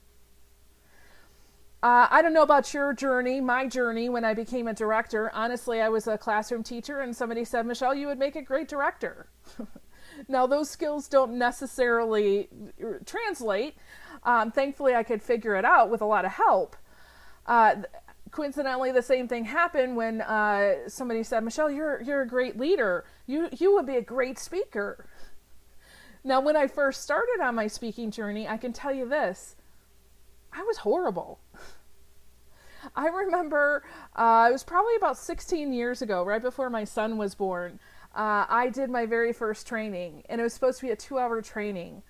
Uh, 1.83 2.07
I 2.09 2.23
don't 2.23 2.33
know 2.33 2.41
about 2.41 2.73
your 2.73 2.91
journey, 2.93 3.39
my 3.39 3.67
journey 3.67 4.09
when 4.09 4.25
I 4.25 4.33
became 4.33 4.67
a 4.67 4.73
director. 4.73 5.29
Honestly, 5.33 5.79
I 5.79 5.89
was 5.89 6.07
a 6.07 6.17
classroom 6.17 6.63
teacher, 6.63 7.01
and 7.01 7.15
somebody 7.15 7.45
said, 7.45 7.67
Michelle, 7.67 7.93
you 7.93 8.07
would 8.07 8.17
make 8.17 8.35
a 8.35 8.41
great 8.41 8.67
director. 8.67 9.27
now, 10.27 10.47
those 10.47 10.71
skills 10.71 11.07
don't 11.07 11.37
necessarily 11.37 12.49
translate. 13.05 13.75
Um, 14.23 14.51
thankfully, 14.51 14.95
I 14.95 15.03
could 15.03 15.21
figure 15.21 15.55
it 15.55 15.65
out 15.65 15.91
with 15.91 16.01
a 16.01 16.05
lot 16.05 16.25
of 16.25 16.31
help. 16.31 16.75
Uh, 17.45 17.75
coincidentally, 18.31 18.91
the 18.91 19.03
same 19.03 19.27
thing 19.27 19.45
happened 19.45 19.95
when 19.95 20.21
uh, 20.21 20.89
somebody 20.89 21.21
said, 21.21 21.43
"Michelle, 21.43 21.69
you're 21.69 22.01
you're 22.01 22.23
a 22.23 22.27
great 22.27 22.57
leader. 22.57 23.05
You 23.27 23.49
you 23.51 23.73
would 23.75 23.85
be 23.85 23.95
a 23.95 24.01
great 24.01 24.39
speaker." 24.39 25.07
Now, 26.23 26.41
when 26.41 26.57
I 26.57 26.67
first 26.67 27.03
started 27.03 27.39
on 27.41 27.55
my 27.55 27.67
speaking 27.67 28.11
journey, 28.11 28.47
I 28.47 28.57
can 28.57 28.73
tell 28.73 28.91
you 28.91 29.07
this: 29.07 29.55
I 30.51 30.63
was 30.63 30.77
horrible. 30.77 31.39
I 32.95 33.07
remember 33.07 33.83
uh, 34.15 34.47
it 34.49 34.51
was 34.53 34.63
probably 34.63 34.95
about 34.95 35.17
16 35.17 35.73
years 35.73 36.01
ago, 36.01 36.23
right 36.23 36.41
before 36.41 36.69
my 36.69 36.83
son 36.83 37.17
was 37.17 37.35
born. 37.35 37.79
Uh, 38.15 38.45
I 38.49 38.69
did 38.69 38.89
my 38.89 39.05
very 39.05 39.33
first 39.33 39.67
training, 39.67 40.23
and 40.29 40.41
it 40.41 40.43
was 40.43 40.53
supposed 40.53 40.79
to 40.79 40.85
be 40.85 40.91
a 40.91 40.95
two-hour 40.95 41.41
training. 41.41 42.01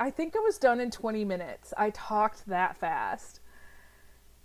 I 0.00 0.10
think 0.10 0.34
it 0.34 0.42
was 0.42 0.58
done 0.58 0.80
in 0.80 0.90
20 0.90 1.24
minutes. 1.24 1.74
I 1.76 1.90
talked 1.90 2.46
that 2.46 2.76
fast 2.76 3.40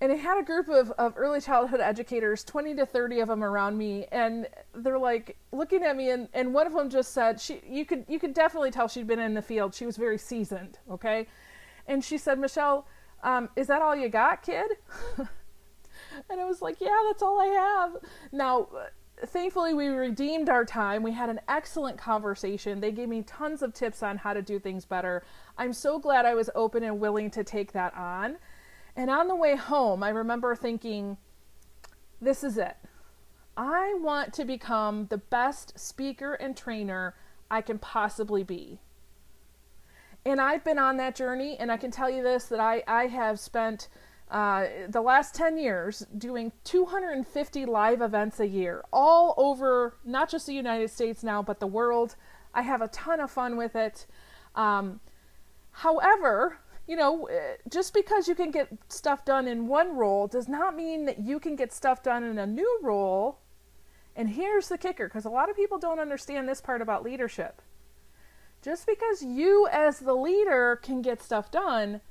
and 0.03 0.11
I 0.11 0.15
had 0.15 0.37
a 0.37 0.43
group 0.43 0.67
of, 0.67 0.91
of 0.91 1.13
early 1.15 1.39
childhood 1.39 1.79
educators, 1.79 2.43
20 2.43 2.75
to 2.75 2.85
30 2.85 3.21
of 3.21 3.29
them 3.29 3.41
around 3.41 3.77
me, 3.77 4.05
and 4.11 4.47
they're 4.75 4.99
like 4.99 5.37
looking 5.53 5.81
at 5.81 5.95
me, 5.95 6.09
and, 6.09 6.27
and 6.33 6.53
one 6.53 6.67
of 6.67 6.73
them 6.73 6.89
just 6.89 7.13
said, 7.13 7.39
she, 7.39 7.61
you 7.65 7.85
could, 7.85 8.03
you 8.09 8.19
could 8.19 8.33
definitely 8.33 8.69
tell 8.69 8.89
she'd 8.89 9.07
been 9.07 9.19
in 9.19 9.33
the 9.33 9.41
field. 9.41 9.73
She 9.73 9.85
was 9.85 9.95
very 9.95 10.17
seasoned. 10.17 10.77
Okay. 10.91 11.25
And 11.87 12.03
she 12.03 12.17
said, 12.17 12.37
Michelle, 12.37 12.85
um, 13.23 13.47
is 13.55 13.67
that 13.67 13.81
all 13.81 13.95
you 13.95 14.09
got, 14.09 14.43
kid? 14.43 14.71
and 16.29 16.39
I 16.39 16.45
was 16.45 16.61
like, 16.61 16.79
yeah, 16.79 16.97
that's 17.07 17.23
all 17.23 17.39
I 17.39 17.47
have. 17.47 17.97
Now, 18.31 18.67
thankfully 19.25 19.73
we 19.73 19.87
redeemed 19.87 20.49
our 20.49 20.65
time 20.65 21.01
we 21.01 21.11
had 21.11 21.29
an 21.29 21.39
excellent 21.47 21.97
conversation 21.97 22.81
they 22.81 22.91
gave 22.91 23.07
me 23.07 23.21
tons 23.21 23.61
of 23.61 23.71
tips 23.71 24.03
on 24.03 24.17
how 24.17 24.33
to 24.33 24.41
do 24.41 24.59
things 24.59 24.83
better 24.83 25.23
i'm 25.57 25.71
so 25.71 25.97
glad 25.99 26.25
i 26.25 26.33
was 26.33 26.49
open 26.55 26.83
and 26.83 26.99
willing 26.99 27.29
to 27.29 27.41
take 27.41 27.71
that 27.71 27.95
on 27.95 28.35
and 28.95 29.09
on 29.09 29.27
the 29.27 29.35
way 29.35 29.55
home, 29.55 30.03
I 30.03 30.09
remember 30.09 30.55
thinking, 30.55 31.17
this 32.21 32.43
is 32.43 32.57
it. 32.57 32.75
I 33.57 33.95
want 33.99 34.33
to 34.33 34.45
become 34.45 35.07
the 35.07 35.17
best 35.17 35.79
speaker 35.79 36.33
and 36.33 36.55
trainer 36.55 37.15
I 37.49 37.61
can 37.61 37.79
possibly 37.79 38.43
be. 38.43 38.79
And 40.25 40.39
I've 40.39 40.63
been 40.63 40.79
on 40.79 40.97
that 40.97 41.15
journey, 41.15 41.57
and 41.59 41.71
I 41.71 41.77
can 41.77 41.91
tell 41.91 42.09
you 42.09 42.23
this 42.23 42.45
that 42.45 42.59
I, 42.59 42.83
I 42.87 43.07
have 43.07 43.39
spent 43.39 43.89
uh, 44.29 44.65
the 44.89 45.01
last 45.01 45.35
10 45.35 45.57
years 45.57 46.05
doing 46.17 46.51
250 46.63 47.65
live 47.65 48.01
events 48.01 48.39
a 48.39 48.47
year, 48.47 48.83
all 48.91 49.33
over 49.37 49.95
not 50.03 50.29
just 50.29 50.47
the 50.47 50.53
United 50.53 50.89
States 50.89 51.23
now, 51.23 51.41
but 51.41 51.59
the 51.59 51.67
world. 51.67 52.15
I 52.53 52.61
have 52.61 52.81
a 52.81 52.87
ton 52.87 53.19
of 53.19 53.31
fun 53.31 53.57
with 53.57 53.75
it. 53.75 54.05
Um, 54.55 54.99
however, 55.71 56.59
you 56.87 56.95
know, 56.95 57.25
eh, 57.25 57.55
just 57.69 57.93
because 57.93 58.27
you 58.27 58.35
can 58.35 58.51
get 58.51 58.69
stuff 58.89 59.23
done 59.23 59.47
in 59.47 59.67
one 59.67 59.95
role 59.95 60.27
does 60.27 60.47
not 60.47 60.75
mean 60.75 61.05
that 61.05 61.19
you 61.19 61.39
can 61.39 61.55
get 61.55 61.71
stuff 61.71 62.03
done 62.03 62.23
in 62.23 62.37
a 62.37 62.47
new 62.47 62.79
role. 62.81 63.39
And 64.15 64.29
here's 64.29 64.67
the 64.67 64.77
kicker 64.77 65.07
because 65.07 65.25
a 65.25 65.29
lot 65.29 65.49
of 65.49 65.55
people 65.55 65.79
don't 65.79 65.99
understand 65.99 66.47
this 66.47 66.61
part 66.61 66.81
about 66.81 67.03
leadership. 67.03 67.61
Just 68.61 68.85
because 68.85 69.23
you, 69.23 69.67
as 69.71 69.99
the 69.99 70.15
leader, 70.15 70.79
can 70.81 71.01
get 71.01 71.21
stuff 71.21 71.51
done 71.51 72.01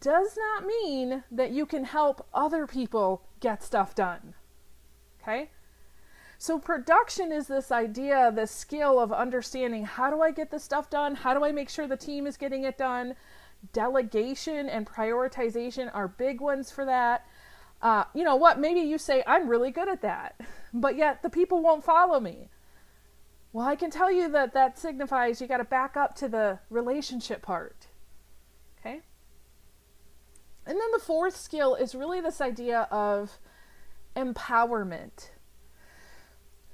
does 0.00 0.36
not 0.36 0.66
mean 0.66 1.24
that 1.30 1.50
you 1.50 1.66
can 1.66 1.84
help 1.84 2.26
other 2.32 2.66
people 2.66 3.22
get 3.40 3.62
stuff 3.62 3.94
done. 3.94 4.34
Okay? 5.20 5.50
So, 6.38 6.58
production 6.58 7.30
is 7.30 7.46
this 7.46 7.70
idea, 7.70 8.32
this 8.34 8.50
skill 8.50 8.98
of 8.98 9.12
understanding 9.12 9.84
how 9.84 10.10
do 10.10 10.22
I 10.22 10.32
get 10.32 10.50
this 10.50 10.64
stuff 10.64 10.90
done? 10.90 11.14
How 11.14 11.34
do 11.34 11.44
I 11.44 11.52
make 11.52 11.68
sure 11.68 11.86
the 11.86 11.96
team 11.96 12.26
is 12.26 12.36
getting 12.36 12.64
it 12.64 12.76
done? 12.76 13.14
delegation 13.72 14.68
and 14.68 14.86
prioritization 14.86 15.90
are 15.94 16.08
big 16.08 16.40
ones 16.40 16.70
for 16.70 16.84
that. 16.84 17.26
Uh, 17.80 18.04
you 18.14 18.24
know 18.24 18.36
what? 18.36 18.58
Maybe 18.58 18.80
you 18.80 18.98
say, 18.98 19.22
I'm 19.26 19.48
really 19.48 19.70
good 19.70 19.88
at 19.88 20.02
that, 20.02 20.40
but 20.74 20.96
yet 20.96 21.22
the 21.22 21.30
people 21.30 21.62
won't 21.62 21.84
follow 21.84 22.18
me. 22.20 22.48
Well, 23.52 23.66
I 23.66 23.76
can 23.76 23.90
tell 23.90 24.10
you 24.10 24.30
that 24.30 24.54
that 24.54 24.78
signifies 24.78 25.40
you 25.40 25.46
got 25.46 25.58
to 25.58 25.64
back 25.64 25.96
up 25.96 26.14
to 26.16 26.28
the 26.28 26.58
relationship 26.70 27.42
part. 27.42 27.81
And 30.66 30.78
then 30.78 30.90
the 30.92 30.98
fourth 30.98 31.36
skill 31.36 31.74
is 31.74 31.94
really 31.94 32.20
this 32.20 32.40
idea 32.40 32.86
of 32.90 33.38
empowerment. 34.16 35.30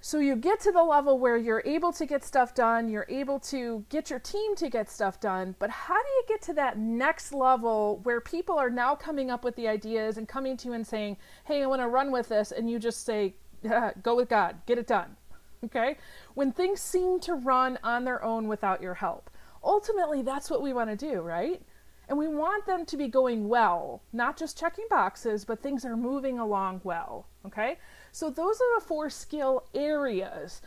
So 0.00 0.18
you 0.18 0.36
get 0.36 0.60
to 0.60 0.70
the 0.70 0.82
level 0.82 1.18
where 1.18 1.36
you're 1.36 1.62
able 1.64 1.92
to 1.92 2.06
get 2.06 2.22
stuff 2.22 2.54
done, 2.54 2.88
you're 2.88 3.06
able 3.08 3.40
to 3.40 3.84
get 3.88 4.10
your 4.10 4.20
team 4.20 4.54
to 4.56 4.68
get 4.70 4.88
stuff 4.88 5.18
done, 5.18 5.56
but 5.58 5.70
how 5.70 6.00
do 6.00 6.08
you 6.08 6.24
get 6.28 6.40
to 6.42 6.54
that 6.54 6.78
next 6.78 7.32
level 7.32 7.98
where 8.04 8.20
people 8.20 8.56
are 8.56 8.70
now 8.70 8.94
coming 8.94 9.28
up 9.28 9.42
with 9.42 9.56
the 9.56 9.66
ideas 9.66 10.16
and 10.16 10.28
coming 10.28 10.56
to 10.58 10.68
you 10.68 10.74
and 10.74 10.86
saying, 10.86 11.16
"Hey, 11.44 11.62
I 11.62 11.66
want 11.66 11.82
to 11.82 11.88
run 11.88 12.12
with 12.12 12.28
this," 12.28 12.52
and 12.52 12.70
you 12.70 12.78
just 12.78 13.04
say, 13.04 13.34
"Go 14.02 14.14
with 14.14 14.28
God, 14.28 14.60
get 14.66 14.78
it 14.78 14.86
done." 14.86 15.16
Okay? 15.64 15.96
When 16.34 16.52
things 16.52 16.80
seem 16.80 17.18
to 17.20 17.34
run 17.34 17.78
on 17.82 18.04
their 18.04 18.22
own 18.22 18.46
without 18.46 18.80
your 18.80 18.94
help. 18.94 19.30
Ultimately, 19.64 20.22
that's 20.22 20.48
what 20.48 20.62
we 20.62 20.72
want 20.72 20.90
to 20.90 20.96
do, 20.96 21.20
right? 21.20 21.60
And 22.08 22.16
we 22.16 22.26
want 22.26 22.64
them 22.64 22.86
to 22.86 22.96
be 22.96 23.06
going 23.06 23.48
well, 23.48 24.02
not 24.12 24.38
just 24.38 24.58
checking 24.58 24.86
boxes, 24.88 25.44
but 25.44 25.62
things 25.62 25.84
are 25.84 25.96
moving 25.96 26.38
along 26.38 26.80
well. 26.82 27.26
Okay? 27.44 27.78
So 28.12 28.30
those 28.30 28.60
are 28.60 28.80
the 28.80 28.86
four 28.86 29.10
skill 29.10 29.64
areas. 29.74 30.62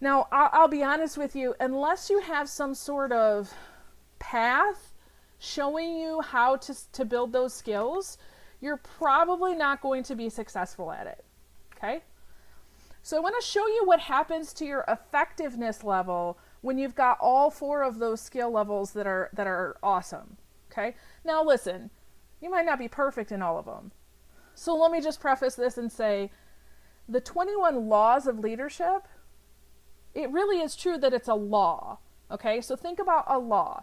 Now, 0.00 0.28
I'll, 0.30 0.68
be 0.68 0.82
honest 0.82 1.16
with 1.16 1.34
you, 1.34 1.54
unless 1.60 2.10
you 2.10 2.20
have 2.20 2.48
some 2.48 2.74
sort 2.74 3.12
of 3.12 3.54
path 4.18 4.92
showing 5.38 5.96
you 5.96 6.20
how 6.20 6.56
to, 6.56 6.74
to 6.92 7.04
build 7.06 7.32
those 7.32 7.54
skills, 7.54 8.18
you're 8.60 8.76
probably 8.76 9.54
not 9.54 9.80
going 9.80 10.02
to 10.02 10.14
be 10.14 10.28
successful 10.28 10.92
at 10.92 11.06
it. 11.06 11.24
Okay? 11.76 12.02
So 13.02 13.16
I 13.16 13.20
want 13.20 13.34
to 13.40 13.46
show 13.46 13.66
you 13.66 13.82
what 13.84 14.00
happens 14.00 14.52
to 14.54 14.64
your 14.64 14.84
effectiveness 14.88 15.84
level 15.84 16.38
when 16.60 16.78
you've 16.78 16.94
got 16.94 17.18
all 17.20 17.50
four 17.50 17.82
of 17.82 17.98
those 17.98 18.20
skill 18.20 18.50
levels 18.50 18.92
that 18.92 19.06
are 19.06 19.28
that 19.34 19.46
are 19.46 19.76
awesome. 19.82 20.38
Okay? 20.74 20.96
Now 21.24 21.42
listen, 21.42 21.90
you 22.40 22.50
might 22.50 22.66
not 22.66 22.78
be 22.78 22.88
perfect 22.88 23.30
in 23.32 23.42
all 23.42 23.58
of 23.58 23.66
them. 23.66 23.92
So 24.54 24.74
let 24.74 24.90
me 24.90 25.00
just 25.00 25.20
preface 25.20 25.54
this 25.54 25.78
and 25.78 25.90
say 25.90 26.30
the 27.08 27.20
21 27.20 27.88
laws 27.88 28.26
of 28.26 28.38
leadership, 28.38 29.06
it 30.14 30.30
really 30.30 30.60
is 30.60 30.76
true 30.76 30.98
that 30.98 31.12
it's 31.12 31.28
a 31.28 31.34
law. 31.34 31.98
Okay, 32.30 32.60
so 32.60 32.76
think 32.76 32.98
about 32.98 33.24
a 33.28 33.38
law. 33.38 33.82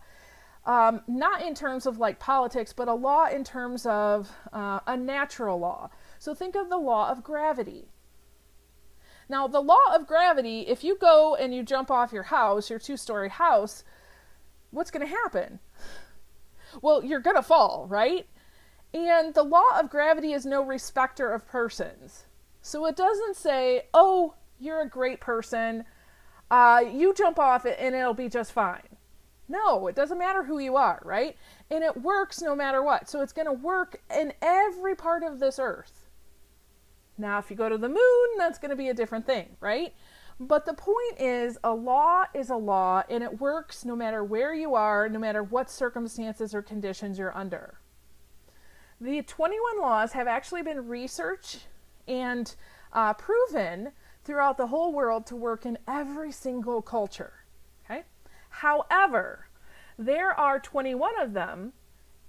Um, 0.66 1.02
not 1.08 1.42
in 1.42 1.56
terms 1.56 1.86
of 1.86 1.98
like 1.98 2.20
politics, 2.20 2.74
but 2.74 2.88
a 2.88 2.94
law 2.94 3.28
in 3.28 3.44
terms 3.44 3.86
of 3.86 4.30
uh, 4.54 4.80
a 4.86 4.96
natural 4.98 5.60
law. 5.60 5.90
So 6.20 6.34
think 6.34 6.56
of 6.56 6.70
the 6.70 6.78
law 6.78 7.10
of 7.10 7.24
gravity. 7.24 7.90
Now, 9.28 9.48
the 9.48 9.62
law 9.62 9.96
of 9.96 10.08
gravity, 10.08 10.62
if 10.68 10.84
you 10.84 10.98
go 10.98 11.36
and 11.36 11.56
you 11.56 11.64
jump 11.64 11.90
off 11.90 12.12
your 12.12 12.24
house, 12.24 12.70
your 12.70 12.80
two 12.80 12.98
story 12.98 13.30
house, 13.30 13.84
what's 14.72 14.92
going 14.92 15.08
to 15.08 15.14
happen? 15.14 15.60
Well, 16.82 17.04
you're 17.04 17.20
going 17.20 17.36
to 17.36 17.44
fall, 17.44 17.86
right? 17.90 18.28
And 18.94 19.34
the 19.34 19.44
law 19.44 19.80
of 19.80 19.90
gravity 19.90 20.34
is 20.34 20.46
no 20.46 20.64
respecter 20.64 21.32
of 21.32 21.48
persons. 21.48 22.26
So 22.62 22.86
it 22.86 22.96
doesn't 22.96 23.36
say, 23.36 23.88
oh, 23.94 24.36
you're 24.60 24.82
a 24.82 24.90
great 24.90 25.20
person. 25.20 25.86
Uh, 26.50 26.84
you 26.92 27.14
jump 27.14 27.40
off 27.40 27.66
it 27.66 27.78
and 27.80 27.96
it'll 27.96 28.14
be 28.14 28.30
just 28.30 28.52
fine. 28.52 28.82
No, 29.48 29.88
it 29.88 29.96
doesn't 29.96 30.18
matter 30.18 30.44
who 30.44 30.60
you 30.60 30.78
are, 30.78 31.02
right? 31.04 31.36
And 31.70 31.84
it 31.84 32.02
works 32.02 32.42
no 32.42 32.56
matter 32.56 32.82
what. 32.82 33.10
So 33.10 33.22
it's 33.22 33.34
going 33.34 33.48
to 33.48 33.54
work 33.54 34.02
in 34.16 34.34
every 34.42 34.96
part 34.96 35.24
of 35.24 35.40
this 35.40 35.60
earth. 35.60 36.08
Now, 37.18 37.38
if 37.40 37.50
you 37.50 37.58
go 37.58 37.70
to 37.70 37.78
the 37.78 37.90
moon, 37.90 38.38
that's 38.38 38.60
going 38.60 38.70
to 38.70 38.76
be 38.76 38.90
a 38.90 38.94
different 38.94 39.26
thing, 39.26 39.58
right? 39.60 39.94
But 40.42 40.66
the 40.66 40.74
point 40.74 41.20
is, 41.20 41.60
a 41.64 41.72
law 41.72 42.24
is 42.34 42.50
a 42.50 42.56
law 42.56 43.04
and 43.08 43.24
it 43.24 43.40
works 43.40 43.86
no 43.86 43.96
matter 43.96 44.24
where 44.24 44.56
you 44.56 44.74
are, 44.74 45.08
no 45.08 45.20
matter 45.20 45.44
what 45.44 45.70
circumstances 45.70 46.56
or 46.56 46.64
conditions 46.64 47.20
you're 47.20 47.38
under. 47.38 47.76
The 49.00 49.22
21 49.22 49.80
laws 49.80 50.14
have 50.14 50.28
actually 50.28 50.64
been 50.64 50.88
researched 50.88 51.68
and 52.08 52.56
uh, 52.92 53.14
proven 53.14 53.92
throughout 54.24 54.58
the 54.58 54.66
whole 54.66 54.92
world 54.92 55.28
to 55.28 55.36
work 55.36 55.64
in 55.68 55.78
every 55.88 56.32
single 56.32 56.82
culture. 56.82 57.34
Okay? 57.86 58.02
However, 58.50 59.48
there 60.00 60.32
are 60.32 60.60
21 60.60 61.22
of 61.22 61.34
them, 61.34 61.74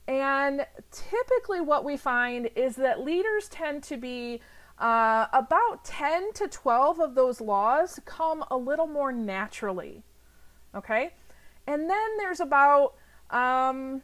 and 0.07 0.67
typically 0.91 1.63
what 1.63 1.83
we 1.83 1.97
find 1.97 2.51
is 2.57 2.77
that 2.77 3.01
leaders 3.01 3.49
tend 3.49 3.83
to 3.85 3.97
be 3.97 4.43
uh, 4.83 5.29
about 5.33 5.85
10 5.85 6.33
to 6.35 6.49
12 6.49 6.99
of 6.99 7.15
those 7.15 7.41
laws 7.41 8.01
come 8.05 8.45
a 8.51 8.57
little 8.57 8.89
more 8.89 9.13
naturally. 9.13 10.03
Okay? 10.75 11.13
And 11.69 11.89
then 11.89 12.17
there's 12.19 12.41
about 12.41 12.95
um, 13.31 14.03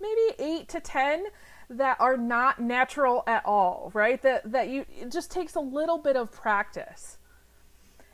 maybe 0.00 0.34
eight 0.40 0.68
to 0.70 0.80
10 0.80 1.26
that 1.70 1.96
are 2.00 2.16
not 2.16 2.60
natural 2.60 3.22
at 3.28 3.46
all, 3.46 3.92
right? 3.94 4.20
That, 4.20 4.50
that 4.50 4.68
you, 4.68 4.84
it 5.00 5.12
just 5.12 5.30
takes 5.30 5.54
a 5.54 5.60
little 5.60 5.98
bit 5.98 6.16
of 6.16 6.32
practice. 6.32 7.18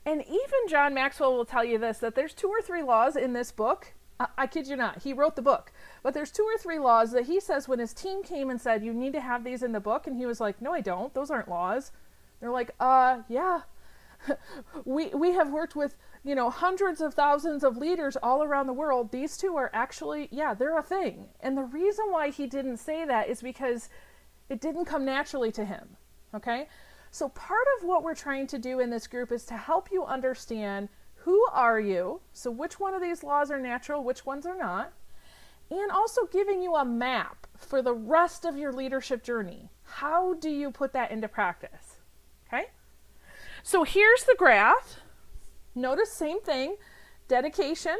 And 0.04 0.22
even 0.22 0.68
John 0.68 0.92
Maxwell 0.92 1.34
will 1.34 1.46
tell 1.46 1.64
you 1.64 1.78
this 1.78 1.98
that 1.98 2.14
there's 2.14 2.34
two 2.34 2.48
or 2.48 2.60
three 2.60 2.82
laws 2.82 3.16
in 3.16 3.32
this 3.32 3.52
book. 3.52 3.94
I, 4.20 4.28
I 4.38 4.46
kid 4.46 4.68
you 4.68 4.76
not, 4.76 5.02
he 5.02 5.12
wrote 5.12 5.34
the 5.34 5.42
book. 5.42 5.72
But 6.02 6.14
there's 6.14 6.30
two 6.30 6.44
or 6.44 6.58
three 6.58 6.78
laws 6.78 7.10
that 7.12 7.26
he 7.26 7.40
says 7.40 7.66
when 7.66 7.78
his 7.78 7.94
team 7.94 8.22
came 8.22 8.50
and 8.50 8.60
said, 8.60 8.84
You 8.84 8.92
need 8.92 9.14
to 9.14 9.20
have 9.20 9.42
these 9.42 9.62
in 9.62 9.72
the 9.72 9.80
book. 9.80 10.06
And 10.06 10.16
he 10.16 10.26
was 10.26 10.40
like, 10.40 10.60
No, 10.62 10.72
I 10.72 10.80
don't. 10.80 11.12
Those 11.14 11.30
aren't 11.30 11.48
laws. 11.48 11.90
They're 12.40 12.50
like, 12.50 12.72
Uh, 12.78 13.22
yeah. 13.28 13.62
we, 14.84 15.06
we 15.08 15.32
have 15.32 15.50
worked 15.50 15.74
with, 15.74 15.96
you 16.22 16.34
know, 16.34 16.50
hundreds 16.50 17.00
of 17.00 17.14
thousands 17.14 17.64
of 17.64 17.78
leaders 17.78 18.16
all 18.22 18.42
around 18.42 18.66
the 18.66 18.72
world. 18.74 19.10
These 19.10 19.38
two 19.38 19.56
are 19.56 19.70
actually, 19.72 20.28
yeah, 20.30 20.52
they're 20.52 20.78
a 20.78 20.82
thing. 20.82 21.28
And 21.40 21.56
the 21.56 21.62
reason 21.62 22.06
why 22.10 22.28
he 22.28 22.46
didn't 22.46 22.76
say 22.76 23.06
that 23.06 23.28
is 23.28 23.40
because 23.40 23.88
it 24.50 24.60
didn't 24.60 24.84
come 24.84 25.06
naturally 25.06 25.50
to 25.52 25.64
him. 25.64 25.96
Okay? 26.34 26.68
So 27.10 27.30
part 27.30 27.66
of 27.78 27.88
what 27.88 28.02
we're 28.02 28.14
trying 28.14 28.46
to 28.48 28.58
do 28.58 28.78
in 28.78 28.90
this 28.90 29.06
group 29.06 29.32
is 29.32 29.44
to 29.46 29.56
help 29.56 29.90
you 29.90 30.04
understand 30.04 30.88
who 31.24 31.44
are 31.52 31.78
you? 31.78 32.20
So 32.32 32.50
which 32.50 32.80
one 32.80 32.94
of 32.94 33.02
these 33.02 33.22
laws 33.22 33.50
are 33.50 33.60
natural, 33.60 34.02
which 34.02 34.24
ones 34.24 34.46
are 34.46 34.56
not? 34.56 34.92
And 35.70 35.90
also 35.90 36.26
giving 36.26 36.62
you 36.62 36.74
a 36.74 36.84
map 36.84 37.46
for 37.56 37.82
the 37.82 37.94
rest 37.94 38.44
of 38.44 38.56
your 38.56 38.72
leadership 38.72 39.22
journey. 39.22 39.70
How 39.84 40.34
do 40.34 40.48
you 40.48 40.70
put 40.70 40.92
that 40.94 41.10
into 41.10 41.28
practice? 41.28 41.98
Okay? 42.46 42.66
So 43.62 43.84
here's 43.84 44.24
the 44.24 44.34
graph. 44.38 44.96
Notice 45.74 46.12
same 46.12 46.40
thing. 46.40 46.76
Dedication. 47.28 47.98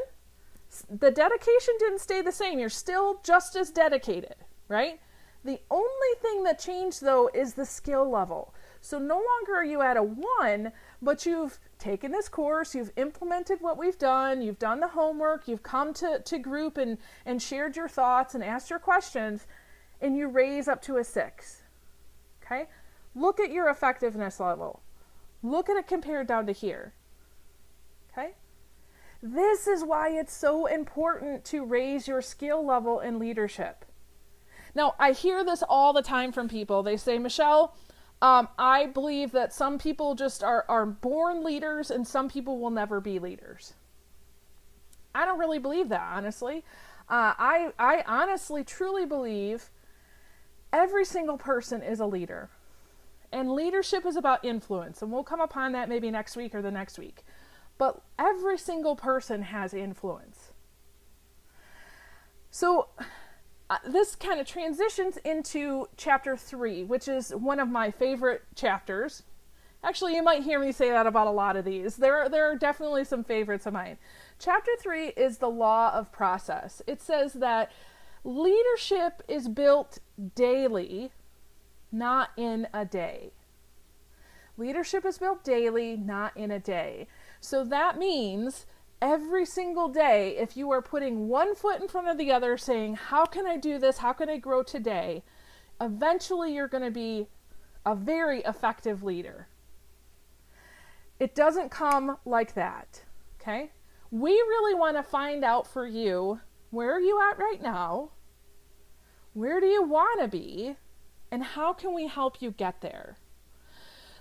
The 0.89 1.11
dedication 1.11 1.75
didn't 1.79 2.01
stay 2.01 2.23
the 2.23 2.33
same. 2.33 2.59
You're 2.59 2.69
still 2.69 3.21
just 3.23 3.55
as 3.55 3.71
dedicated, 3.71 4.37
right? 4.69 5.01
The 5.45 5.61
only 5.71 6.15
thing 6.21 6.45
that 6.45 6.59
changed 6.59 7.03
though 7.03 7.31
is 7.33 7.55
the 7.55 7.67
skill 7.67 8.09
level. 8.09 8.55
So 8.81 8.99
no 8.99 9.17
longer 9.17 9.55
are 9.57 9.65
you 9.65 9.83
at 9.83 9.97
a 9.97 10.03
one, 10.03 10.73
but 11.03 11.25
you've 11.25 11.59
taken 11.79 12.13
this 12.13 12.29
course, 12.29 12.75
you've 12.75 12.93
implemented 12.97 13.61
what 13.61 13.79
we've 13.79 13.99
done, 13.99 14.43
you've 14.43 14.59
done 14.59 14.81
the 14.81 14.89
homework, 14.89 15.49
you've 15.49 15.63
come 15.63 15.95
to, 15.95 16.21
to 16.21 16.39
group 16.39 16.77
and, 16.77 16.99
and 17.25 17.41
shared 17.41 17.77
your 17.77 17.89
thoughts 17.89 18.35
and 18.35 18.45
asked 18.45 18.71
your 18.71 18.79
questions, 18.79 19.47
and 20.01 20.17
you 20.17 20.29
raise 20.29 20.69
up 20.69 20.83
to 20.83 20.99
a 20.99 21.05
six. 21.05 21.63
Okay? 22.45 22.67
Look 23.15 23.41
at 23.41 23.51
your 23.51 23.69
effectiveness 23.71 24.41
level. 24.41 24.83
Look 25.43 25.71
at 25.71 25.77
it 25.77 25.87
compared 25.87 26.27
down 26.27 26.47
to 26.47 26.53
here. 26.53 26.93
Okay? 28.13 28.35
This 29.23 29.67
is 29.67 29.85
why 29.85 30.11
it's 30.11 30.35
so 30.35 30.67
important 30.67 31.45
to 31.47 31.65
raise 31.65 32.09
your 32.09 32.23
skill 32.23 32.65
level 32.65 33.01
in 33.01 33.19
leadership. 33.19 33.85
Now, 34.75 34.95
I 34.99 35.13
hear 35.13 35.45
this 35.45 35.63
all 35.69 35.93
the 35.93 36.03
time 36.03 36.33
from 36.33 36.49
people. 36.49 36.83
They 36.83 36.97
say, 36.97 37.19
Michelle, 37.19 37.75
um, 38.23 38.49
I 38.59 38.87
believe 38.87 39.33
that 39.33 39.53
some 39.53 39.79
people 39.79 40.15
just 40.15 40.45
are, 40.45 40.65
are 40.69 40.85
born 40.85 41.43
leaders 41.43 41.91
and 41.91 42.07
some 42.07 42.29
people 42.29 42.59
will 42.59 42.71
never 42.71 43.01
be 43.01 43.19
leaders. 43.19 43.75
I 45.15 45.25
don't 45.25 45.39
really 45.39 45.59
believe 45.59 45.89
that, 45.89 46.07
honestly. 46.13 46.65
Uh, 47.09 47.35
I, 47.39 47.73
I 47.79 48.05
honestly, 48.07 48.63
truly 48.63 49.07
believe 49.07 49.71
every 50.73 51.05
single 51.05 51.39
person 51.39 51.83
is 51.83 51.99
a 51.99 52.07
leader. 52.07 52.51
And 53.33 53.53
leadership 53.53 54.05
is 54.05 54.17
about 54.17 54.45
influence. 54.45 55.03
And 55.03 55.11
we'll 55.11 55.25
come 55.25 55.41
upon 55.41 55.73
that 55.73 55.89
maybe 55.89 56.11
next 56.11 56.37
week 56.37 56.55
or 56.55 56.63
the 56.63 56.71
next 56.71 56.99
week. 56.99 57.25
But 57.79 58.03
every 58.19 58.59
single 58.59 58.97
person 58.97 59.43
has 59.43 59.73
influence. 59.73 60.53
So, 62.51 62.89
uh, 63.71 63.79
this 63.87 64.17
kind 64.17 64.41
of 64.41 64.47
transitions 64.47 65.17
into 65.19 65.89
chapter 65.97 66.37
three, 66.37 66.83
which 66.83 67.07
is 67.07 67.31
one 67.31 67.61
of 67.61 67.69
my 67.69 67.91
favorite 67.91 68.43
chapters. 68.57 69.23
Actually, 69.83 70.15
you 70.15 70.23
might 70.23 70.43
hear 70.43 70.59
me 70.59 70.73
say 70.73 70.91
that 70.91 71.07
about 71.07 71.29
a 71.29 71.31
lot 71.31 71.57
of 71.57 71.65
these. 71.65 71.97
There 71.97 72.19
are, 72.19 72.29
there 72.29 72.51
are 72.51 72.57
definitely 72.57 73.05
some 73.05 73.25
favorites 73.25 73.67
of 73.67 73.73
mine. 73.73 73.97
Chapter 74.39 74.73
three 74.79 75.09
is 75.11 75.39
the 75.39 75.49
law 75.49 75.93
of 75.95 76.13
process. 76.13 76.83
It 76.87 77.01
says 77.01 77.35
that 77.35 77.71
leadership 78.25 79.23
is 79.29 79.49
built 79.49 80.01
daily, 80.35 81.13
not 81.93 82.31
in 82.37 82.67
a 82.75 82.85
day. 82.85 83.31
Leadership 84.59 85.07
is 85.07 85.17
built 85.17 85.45
daily, 85.45 85.97
not 85.97 86.37
in 86.37 86.51
a 86.51 86.59
day. 86.59 87.07
So 87.41 87.65
that 87.65 87.99
means 87.99 88.67
every 89.01 89.47
single 89.47 89.89
day, 89.89 90.37
if 90.37 90.57
you 90.57 90.71
are 90.71 90.83
putting 90.83 91.29
one 91.29 91.55
foot 91.55 91.81
in 91.81 91.89
front 91.89 92.09
of 92.09 92.19
the 92.19 92.33
other, 92.33 92.57
saying, 92.57 92.95
How 92.95 93.25
can 93.25 93.47
I 93.47 93.57
do 93.57 93.79
this? 93.79 93.99
How 93.99 94.13
can 94.13 94.29
I 94.29 94.39
grow 94.39 94.63
today? 94.63 95.23
Eventually, 95.81 96.55
you're 96.55 96.69
going 96.69 96.85
to 96.85 96.91
be 96.91 97.29
a 97.87 97.95
very 97.95 98.41
effective 98.41 99.03
leader. 99.03 99.49
It 101.19 101.35
doesn't 101.35 101.71
come 101.71 102.19
like 102.25 102.55
that, 102.55 103.03
okay? 103.41 103.73
We 104.11 104.33
really 104.33 104.75
want 104.75 104.97
to 104.97 105.03
find 105.03 105.45
out 105.45 105.67
for 105.67 105.87
you 105.87 106.41
where 106.71 106.93
are 106.93 107.01
you 107.01 107.21
at 107.31 107.39
right 107.39 107.61
now? 107.61 108.11
Where 109.33 109.61
do 109.61 109.67
you 109.67 109.83
want 109.83 110.21
to 110.21 110.29
be? 110.29 110.77
And 111.31 111.43
how 111.43 111.73
can 111.73 111.95
we 111.95 112.07
help 112.07 112.43
you 112.43 112.51
get 112.51 112.81
there? 112.81 113.17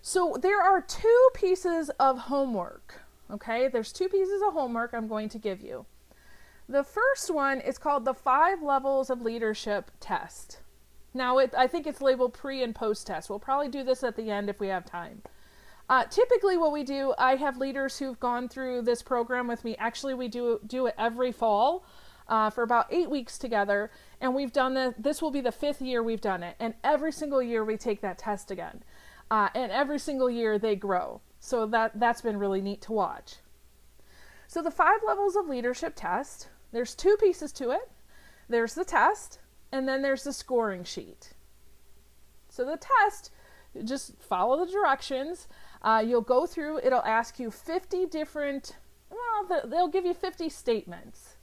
So, 0.02 0.38
there 0.42 0.62
are 0.62 0.82
two 0.82 1.30
pieces 1.34 1.90
of 2.00 2.18
homework 2.20 3.02
Okay, 3.32 3.68
there's 3.68 3.94
two 3.94 4.10
pieces 4.10 4.42
of 4.42 4.54
homework 4.54 4.94
I'm 4.94 5.08
going 5.08 5.30
to 5.30 5.38
give 5.38 5.62
you. 5.62 5.86
The 6.68 6.84
first 6.84 7.32
one 7.32 7.62
is 7.62 7.78
called 7.78 8.06
the 8.06 8.14
Five 8.14 8.62
Levels 8.62 9.10
of 9.10 9.22
Leadership 9.22 9.92
Test. 10.00 10.60
Now, 11.14 11.40
it, 11.40 11.54
I 11.58 11.68
think 11.68 11.88
it's 11.88 12.02
labeled 12.02 12.34
pre 12.34 12.64
and 12.64 12.76
post 12.76 13.08
test. 13.08 13.30
We'll 13.30 13.40
probably 13.40 13.70
do 13.70 13.84
this 13.84 14.04
at 14.04 14.16
the 14.16 14.30
end 14.30 14.50
if 14.50 14.60
we 14.60 14.68
have 14.68 14.86
time. 14.86 15.22
Uh, 15.90 16.06
typically, 16.06 16.58
what 16.58 16.72
we 16.72 16.84
do, 16.84 17.16
I 17.18 17.36
have 17.36 17.58
leaders 17.58 17.98
who've 17.98 18.20
gone 18.20 18.48
through 18.48 18.84
this 18.84 19.02
program 19.02 19.48
with 19.48 19.64
me. 19.64 19.76
Actually, 19.80 20.14
we 20.14 20.28
do 20.28 20.60
do 20.66 20.86
it 20.86 20.94
every 20.98 21.32
fall 21.32 21.84
uh, 22.28 22.52
for 22.52 22.64
about 22.64 22.86
eight 22.92 23.10
weeks 23.10 23.40
together, 23.40 23.90
and 24.22 24.36
we've 24.36 24.54
done 24.54 24.78
it. 24.78 25.02
This 25.02 25.22
will 25.22 25.32
be 25.32 25.42
the 25.42 25.52
fifth 25.52 25.82
year 25.82 26.04
we've 26.04 26.22
done 26.22 26.44
it, 26.44 26.56
and 26.60 26.76
every 26.84 27.12
single 27.12 27.42
year 27.42 27.66
we 27.66 27.78
take 27.78 28.02
that 28.02 28.20
test 28.20 28.52
again, 28.52 28.84
uh, 29.32 29.50
and 29.56 29.72
every 29.72 29.98
single 29.98 30.30
year 30.30 30.60
they 30.60 30.76
grow. 30.76 31.22
So 31.40 31.66
that 31.68 32.00
that's 32.00 32.22
been 32.22 32.38
really 32.38 32.62
neat 32.62 32.82
to 32.84 32.94
watch. 32.94 33.36
So 34.48 34.62
the 34.62 34.72
five 34.72 35.00
levels 35.06 35.36
of 35.36 35.48
leadership 35.48 35.94
test, 35.96 36.50
there's 36.72 36.96
two 36.96 37.16
pieces 37.18 37.52
to 37.54 37.72
it. 37.72 37.92
There's 38.48 38.74
the 38.74 38.86
test 38.86 39.40
and 39.72 39.88
then 39.88 40.02
there's 40.02 40.24
the 40.24 40.34
scoring 40.34 40.84
sheet. 40.84 41.34
So 42.50 42.66
the 42.66 42.78
test, 42.78 43.32
just 43.84 44.20
follow 44.22 44.66
the 44.66 44.72
directions. 44.72 45.48
Uh, 45.82 46.04
you'll 46.06 46.22
go 46.22 46.46
through, 46.46 46.80
it'll 46.80 47.04
ask 47.04 47.40
you 47.40 47.52
50 47.52 48.08
different, 48.08 48.76
well, 49.10 49.62
they'll 49.66 49.88
give 49.88 50.06
you 50.06 50.14
50 50.14 50.50
statements. 50.50 51.38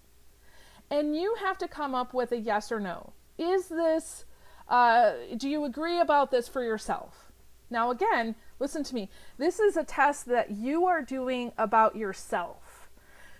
And 0.90 1.16
you 1.16 1.36
have 1.40 1.58
to 1.58 1.68
come 1.68 1.94
up 1.94 2.12
with 2.12 2.32
a 2.32 2.36
yes 2.36 2.70
or 2.70 2.80
no. 2.80 3.12
Is 3.38 3.68
this, 3.68 4.24
uh, 4.68 5.12
do 5.36 5.48
you 5.48 5.64
agree 5.64 6.00
about 6.00 6.30
this 6.30 6.48
for 6.48 6.62
yourself? 6.62 7.25
Now, 7.70 7.90
again, 7.90 8.36
Listen 8.58 8.82
to 8.84 8.94
me. 8.94 9.10
This 9.36 9.60
is 9.60 9.76
a 9.76 9.84
test 9.84 10.26
that 10.26 10.50
you 10.50 10.86
are 10.86 11.02
doing 11.02 11.52
about 11.58 11.96
yourself. 11.96 12.88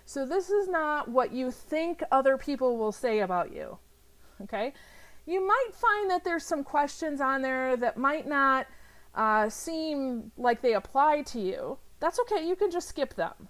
So 0.05 0.25
this 0.25 0.49
is 0.49 0.69
not 0.69 1.09
what 1.09 1.33
you 1.33 1.51
think 1.51 2.03
other 2.11 2.37
people 2.37 2.77
will 2.77 2.91
say 2.91 3.19
about 3.19 3.51
you. 3.51 3.77
Okay? 4.41 4.73
You 5.25 5.45
might 5.45 5.69
find 5.73 6.09
that 6.09 6.23
there's 6.23 6.45
some 6.45 6.63
questions 6.63 7.19
on 7.19 7.41
there 7.41 7.75
that 7.77 7.97
might 7.97 8.27
not 8.27 8.67
uh, 9.15 9.49
seem 9.49 10.31
like 10.37 10.61
they 10.61 10.73
apply 10.73 11.23
to 11.23 11.39
you. 11.39 11.77
That's 11.99 12.19
okay. 12.19 12.47
You 12.47 12.55
can 12.55 12.69
just 12.69 12.87
skip 12.87 13.15
them. 13.15 13.49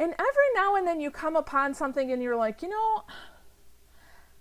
And 0.00 0.12
every 0.12 0.50
now 0.54 0.76
and 0.76 0.86
then 0.86 1.00
you 1.00 1.10
come 1.10 1.36
upon 1.36 1.74
something 1.74 2.10
and 2.10 2.22
you're 2.22 2.36
like, 2.36 2.62
you 2.62 2.68
know, 2.68 3.04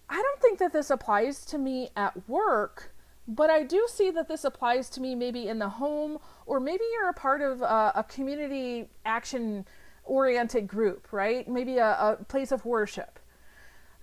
I 0.09 0.15
don't 0.15 0.41
think 0.41 0.57
that 0.59 0.73
this 0.73 0.89
applies 0.89 1.45
to 1.47 1.57
me 1.57 1.89
at 1.95 2.27
work 2.27 2.90
but 3.27 3.49
I 3.49 3.63
do 3.63 3.87
see 3.89 4.11
that 4.11 4.27
this 4.27 4.43
applies 4.43 4.89
to 4.91 5.01
me 5.01 5.15
maybe 5.15 5.47
in 5.47 5.59
the 5.59 5.69
home, 5.69 6.17
or 6.45 6.59
maybe 6.59 6.83
you're 6.91 7.09
a 7.09 7.13
part 7.13 7.41
of 7.41 7.61
a, 7.61 7.91
a 7.95 8.05
community 8.07 8.89
action 9.05 9.65
oriented 10.03 10.67
group, 10.67 11.07
right? 11.11 11.47
Maybe 11.47 11.77
a, 11.77 12.17
a 12.19 12.23
place 12.27 12.51
of 12.51 12.65
worship. 12.65 13.19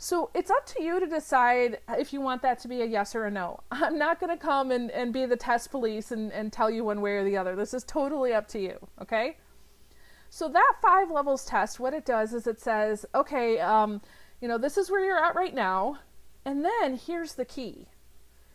So 0.00 0.30
it's 0.32 0.50
up 0.50 0.64
to 0.66 0.82
you 0.82 1.00
to 1.00 1.06
decide 1.06 1.80
if 1.88 2.12
you 2.12 2.20
want 2.20 2.42
that 2.42 2.60
to 2.60 2.68
be 2.68 2.82
a 2.82 2.86
yes 2.86 3.16
or 3.16 3.24
a 3.24 3.30
no. 3.30 3.60
I'm 3.72 3.98
not 3.98 4.20
going 4.20 4.30
to 4.30 4.42
come 4.42 4.70
and, 4.70 4.90
and 4.92 5.12
be 5.12 5.26
the 5.26 5.36
test 5.36 5.72
police 5.72 6.12
and, 6.12 6.32
and 6.32 6.52
tell 6.52 6.70
you 6.70 6.84
one 6.84 7.00
way 7.00 7.12
or 7.12 7.24
the 7.24 7.36
other. 7.36 7.56
This 7.56 7.74
is 7.74 7.82
totally 7.82 8.32
up 8.32 8.46
to 8.48 8.60
you, 8.60 8.78
okay? 9.02 9.36
So 10.30 10.48
that 10.48 10.72
five 10.80 11.10
levels 11.10 11.44
test, 11.44 11.80
what 11.80 11.94
it 11.94 12.04
does 12.04 12.32
is 12.32 12.46
it 12.46 12.60
says, 12.60 13.06
okay, 13.14 13.58
um, 13.58 14.00
you 14.40 14.46
know, 14.46 14.58
this 14.58 14.78
is 14.78 14.88
where 14.90 15.04
you're 15.04 15.22
at 15.22 15.34
right 15.34 15.54
now. 15.54 15.98
And 16.44 16.64
then 16.64 16.96
here's 16.96 17.34
the 17.34 17.44
key 17.44 17.88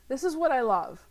this 0.08 0.24
is 0.24 0.36
what 0.36 0.52
I 0.52 0.62
love, 0.62 1.08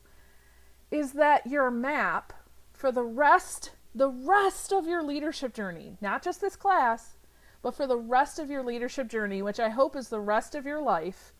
is 0.90 1.12
that 1.12 1.46
your 1.46 1.70
map 1.70 2.32
for 2.72 2.92
the 2.92 3.02
rest, 3.02 3.72
the 3.94 4.08
rest 4.08 4.72
of 4.72 4.86
your 4.86 5.02
leadership 5.02 5.54
journey, 5.54 5.96
not 6.00 6.22
just 6.22 6.40
this 6.40 6.56
class, 6.56 7.16
but 7.62 7.74
for 7.74 7.86
the 7.86 7.96
rest 7.96 8.38
of 8.38 8.50
your 8.50 8.62
leadership 8.64 9.08
journey, 9.08 9.40
which 9.40 9.60
I 9.60 9.68
hope 9.68 9.96
is 9.96 10.08
the 10.08 10.20
rest 10.20 10.54
of 10.54 10.66
your 10.66 10.82
life, 10.82 11.32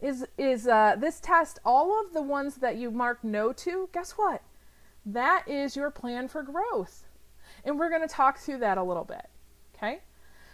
is 0.00 0.26
is 0.38 0.66
uh, 0.66 0.96
this 0.98 1.20
test 1.20 1.58
all 1.64 2.00
of 2.00 2.12
the 2.12 2.22
ones 2.22 2.56
that 2.56 2.76
you 2.76 2.90
mark 2.90 3.22
no 3.22 3.52
to? 3.52 3.88
Guess 3.92 4.12
what? 4.12 4.42
That 5.06 5.44
is 5.46 5.76
your 5.76 5.90
plan 5.90 6.28
for 6.28 6.42
growth, 6.42 7.06
and 7.64 7.78
we're 7.78 7.90
going 7.90 8.06
to 8.06 8.14
talk 8.14 8.38
through 8.38 8.58
that 8.58 8.78
a 8.78 8.82
little 8.82 9.04
bit. 9.04 9.28
Okay. 9.76 10.00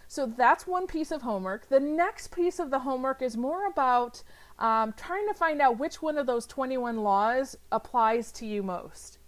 So 0.09 0.27
that's 0.27 0.67
one 0.67 0.87
piece 0.87 1.11
of 1.11 1.23
homework. 1.23 1.69
The 1.69 1.81
next 1.81 2.29
piece 2.29 2.61
of 2.61 2.71
the 2.71 2.81
homework 2.81 3.23
is 3.23 3.37
more 3.37 3.67
about 3.67 4.23
um, 4.59 4.95
trying 4.97 5.27
to 5.29 5.35
find 5.35 5.61
out 5.61 5.79
which 5.79 6.03
one 6.03 6.19
of 6.19 6.27
those 6.27 6.47
21 6.47 6.99
laws 6.99 7.57
applies 7.71 8.33
to 8.33 8.47
you 8.47 8.63
most. 8.63 9.19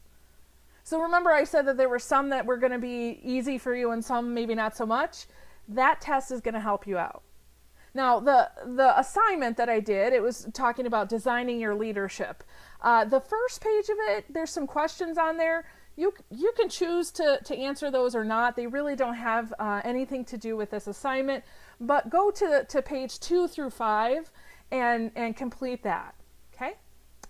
So 0.84 1.00
remember, 1.00 1.30
I 1.30 1.44
said 1.44 1.66
that 1.66 1.76
there 1.76 1.88
were 1.88 1.98
some 1.98 2.30
that 2.30 2.46
were 2.46 2.56
going 2.56 2.72
to 2.72 2.78
be 2.78 3.20
easy 3.22 3.58
for 3.58 3.74
you 3.74 3.90
and 3.90 4.02
some 4.02 4.32
maybe 4.32 4.54
not 4.54 4.76
so 4.76 4.86
much. 4.86 5.26
That 5.68 6.00
test 6.00 6.30
is 6.30 6.40
going 6.40 6.54
to 6.54 6.60
help 6.60 6.86
you 6.86 6.96
out. 6.96 7.22
Now, 7.94 8.20
the 8.20 8.50
the 8.64 8.98
assignment 8.98 9.56
that 9.56 9.68
I 9.68 9.80
did, 9.80 10.12
it 10.12 10.22
was 10.22 10.46
talking 10.52 10.86
about 10.86 11.08
designing 11.08 11.58
your 11.58 11.74
leadership. 11.74 12.44
Uh, 12.80 13.04
the 13.04 13.20
first 13.20 13.60
page 13.60 13.88
of 13.88 13.96
it, 14.08 14.32
there's 14.32 14.50
some 14.50 14.66
questions 14.66 15.18
on 15.18 15.36
there 15.36 15.64
you 15.98 16.14
you 16.30 16.52
can 16.56 16.68
choose 16.68 17.10
to 17.10 17.40
to 17.44 17.58
answer 17.58 17.90
those 17.90 18.14
or 18.14 18.24
not. 18.24 18.54
They 18.54 18.68
really 18.68 18.94
don't 18.94 19.16
have 19.16 19.52
uh, 19.58 19.82
anything 19.84 20.24
to 20.26 20.38
do 20.38 20.56
with 20.56 20.70
this 20.70 20.86
assignment. 20.86 21.44
But 21.80 22.08
go 22.08 22.30
to 22.30 22.64
to 22.68 22.82
page 22.82 23.18
two 23.18 23.48
through 23.48 23.70
five 23.70 24.30
and 24.70 25.10
and 25.16 25.36
complete 25.36 25.82
that. 25.82 26.14
Okay. 26.54 26.74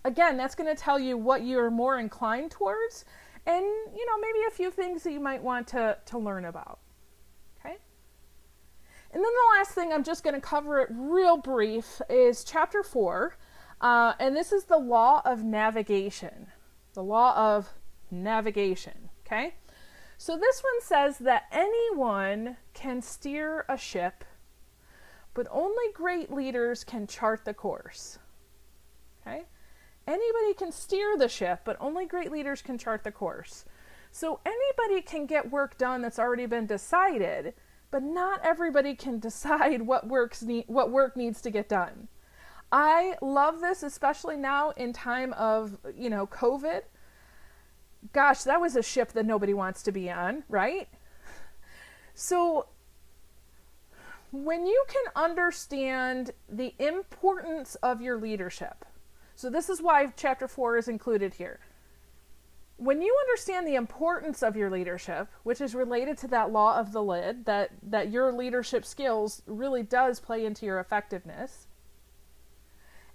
Again, 0.05 0.37
that's 0.37 0.55
going 0.55 0.73
to 0.73 0.81
tell 0.81 0.99
you 0.99 1.17
what 1.17 1.43
you're 1.43 1.69
more 1.69 1.99
inclined 1.99 2.51
towards, 2.51 3.05
and 3.45 3.63
you 3.63 4.05
know 4.05 4.17
maybe 4.19 4.39
a 4.47 4.51
few 4.51 4.71
things 4.71 5.03
that 5.03 5.11
you 5.11 5.19
might 5.19 5.43
want 5.43 5.67
to 5.67 5.97
to 6.05 6.17
learn 6.17 6.45
about. 6.45 6.79
Okay. 7.59 7.77
And 9.11 9.23
then 9.23 9.31
the 9.31 9.57
last 9.57 9.71
thing 9.71 9.91
I'm 9.91 10.03
just 10.03 10.23
going 10.23 10.35
to 10.35 10.41
cover 10.41 10.79
it 10.79 10.89
real 10.91 11.37
brief 11.37 12.01
is 12.09 12.43
chapter 12.43 12.83
four, 12.83 13.37
uh, 13.81 14.13
and 14.19 14.35
this 14.35 14.51
is 14.51 14.65
the 14.65 14.77
law 14.77 15.21
of 15.25 15.43
navigation. 15.43 16.47
The 16.93 17.03
law 17.03 17.35
of 17.35 17.69
navigation. 18.11 19.09
Okay? 19.25 19.55
So 20.17 20.37
this 20.37 20.61
one 20.61 20.81
says 20.81 21.19
that 21.19 21.43
anyone 21.51 22.57
can 22.73 23.01
steer 23.01 23.65
a 23.69 23.77
ship, 23.77 24.25
but 25.39 25.47
only 25.51 25.85
great 25.93 26.29
leaders 26.29 26.83
can 26.83 27.07
chart 27.07 27.45
the 27.45 27.53
course. 27.53 28.19
Okay? 29.21 29.45
Anybody 30.05 30.53
can 30.53 30.69
steer 30.69 31.17
the 31.17 31.29
ship, 31.29 31.61
but 31.63 31.77
only 31.79 32.05
great 32.05 32.29
leaders 32.29 32.61
can 32.61 32.77
chart 32.77 33.05
the 33.05 33.11
course. 33.13 33.63
So 34.11 34.41
anybody 34.45 35.01
can 35.01 35.25
get 35.25 35.49
work 35.49 35.77
done 35.77 36.01
that's 36.01 36.19
already 36.19 36.45
been 36.45 36.65
decided, 36.65 37.53
but 37.89 38.03
not 38.03 38.43
everybody 38.43 38.95
can 38.95 39.17
decide 39.29 39.83
what 39.83 40.09
works 40.09 40.43
ne- 40.43 40.65
what 40.67 40.91
work 40.91 41.15
needs 41.15 41.39
to 41.43 41.49
get 41.49 41.69
done. 41.69 42.09
I 42.69 43.15
love 43.21 43.61
this 43.61 43.81
especially 43.81 44.35
now 44.35 44.71
in 44.71 44.91
time 44.91 45.31
of, 45.31 45.77
you 45.95 46.09
know, 46.09 46.27
COVID 46.27 46.81
gosh, 48.11 48.43
that 48.43 48.59
was 48.59 48.75
a 48.75 48.83
ship 48.83 49.13
that 49.13 49.25
nobody 49.25 49.53
wants 49.53 49.83
to 49.83 49.93
be 49.93 50.11
on, 50.11 50.43
right? 50.49 50.89
So, 52.13 52.67
when 54.31 54.65
you 54.65 54.83
can 54.87 55.03
understand 55.15 56.31
the 56.47 56.73
importance 56.79 57.75
of 57.75 58.01
your 58.01 58.17
leadership, 58.17 58.85
so 59.35 59.49
this 59.49 59.69
is 59.69 59.81
why 59.81 60.11
chapter 60.15 60.47
four 60.47 60.77
is 60.77 60.87
included 60.87 61.33
here. 61.35 61.59
When 62.77 63.01
you 63.01 63.15
understand 63.27 63.67
the 63.67 63.75
importance 63.75 64.41
of 64.41 64.55
your 64.55 64.69
leadership, 64.69 65.27
which 65.43 65.59
is 65.59 65.75
related 65.75 66.17
to 66.19 66.27
that 66.27 66.51
law 66.51 66.79
of 66.79 66.93
the 66.93 67.03
lid, 67.03 67.45
that, 67.45 67.71
that 67.83 68.09
your 68.09 68.31
leadership 68.31 68.85
skills 68.85 69.41
really 69.47 69.83
does 69.83 70.19
play 70.19 70.45
into 70.45 70.65
your 70.65 70.79
effectiveness, 70.79 71.67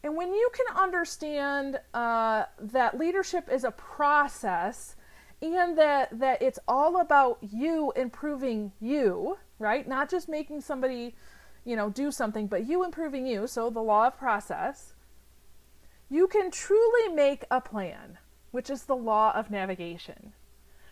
and 0.03 0.17
when 0.17 0.35
you 0.35 0.51
can 0.53 0.77
understand 0.77 1.81
uh, 1.95 2.45
that 2.61 2.99
leadership 2.99 3.49
is 3.51 3.65
a 3.65 3.71
process 3.71 4.97
and 5.45 5.77
that, 5.77 6.19
that 6.19 6.41
it's 6.41 6.59
all 6.67 7.01
about 7.01 7.39
you 7.43 7.93
improving 7.97 8.73
you, 8.81 9.39
right? 9.59 9.87
Not 9.87 10.11
just 10.11 10.29
making 10.29 10.63
somebody, 10.63 11.15
you 11.65 11.77
know, 11.77 11.91
do 11.91 12.11
something, 12.11 12.47
but 12.47 12.67
you 12.67 12.85
improving 12.85 13.27
you. 13.27 13.47
So 13.47 13.69
the 13.69 13.83
law 13.83 14.07
of 14.07 14.17
process. 14.17 14.95
You 16.09 16.27
can 16.27 16.51
truly 16.51 17.15
make 17.15 17.45
a 17.51 17.61
plan, 17.61 18.19
which 18.51 18.71
is 18.71 18.85
the 18.85 18.97
law 18.97 19.33
of 19.35 19.51
navigation. 19.51 20.33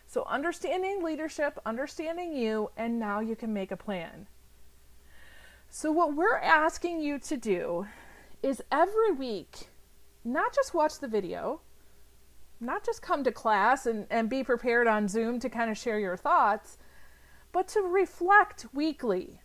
So 0.05 0.23
understanding 0.25 1.01
leadership, 1.01 1.59
understanding 1.65 2.35
you, 2.35 2.69
and 2.77 2.99
now 2.99 3.19
you 3.19 3.35
can 3.35 3.53
make 3.53 3.71
a 3.71 3.77
plan. 3.77 4.27
So, 5.75 5.91
what 5.91 6.13
we're 6.15 6.37
asking 6.37 7.01
you 7.01 7.17
to 7.17 7.35
do 7.35 7.87
is 8.43 8.61
every 8.71 9.11
week 9.11 9.69
not 10.23 10.53
just 10.53 10.75
watch 10.75 10.99
the 10.99 11.07
video, 11.07 11.61
not 12.65 12.85
just 12.85 13.01
come 13.01 13.23
to 13.23 13.31
class 13.31 13.85
and, 13.85 14.07
and 14.09 14.29
be 14.29 14.43
prepared 14.43 14.87
on 14.87 15.07
Zoom 15.07 15.39
to 15.39 15.49
kind 15.49 15.69
of 15.69 15.77
share 15.77 15.99
your 15.99 16.17
thoughts, 16.17 16.77
but 17.51 17.67
to 17.69 17.81
reflect 17.81 18.65
weekly. 18.73 19.41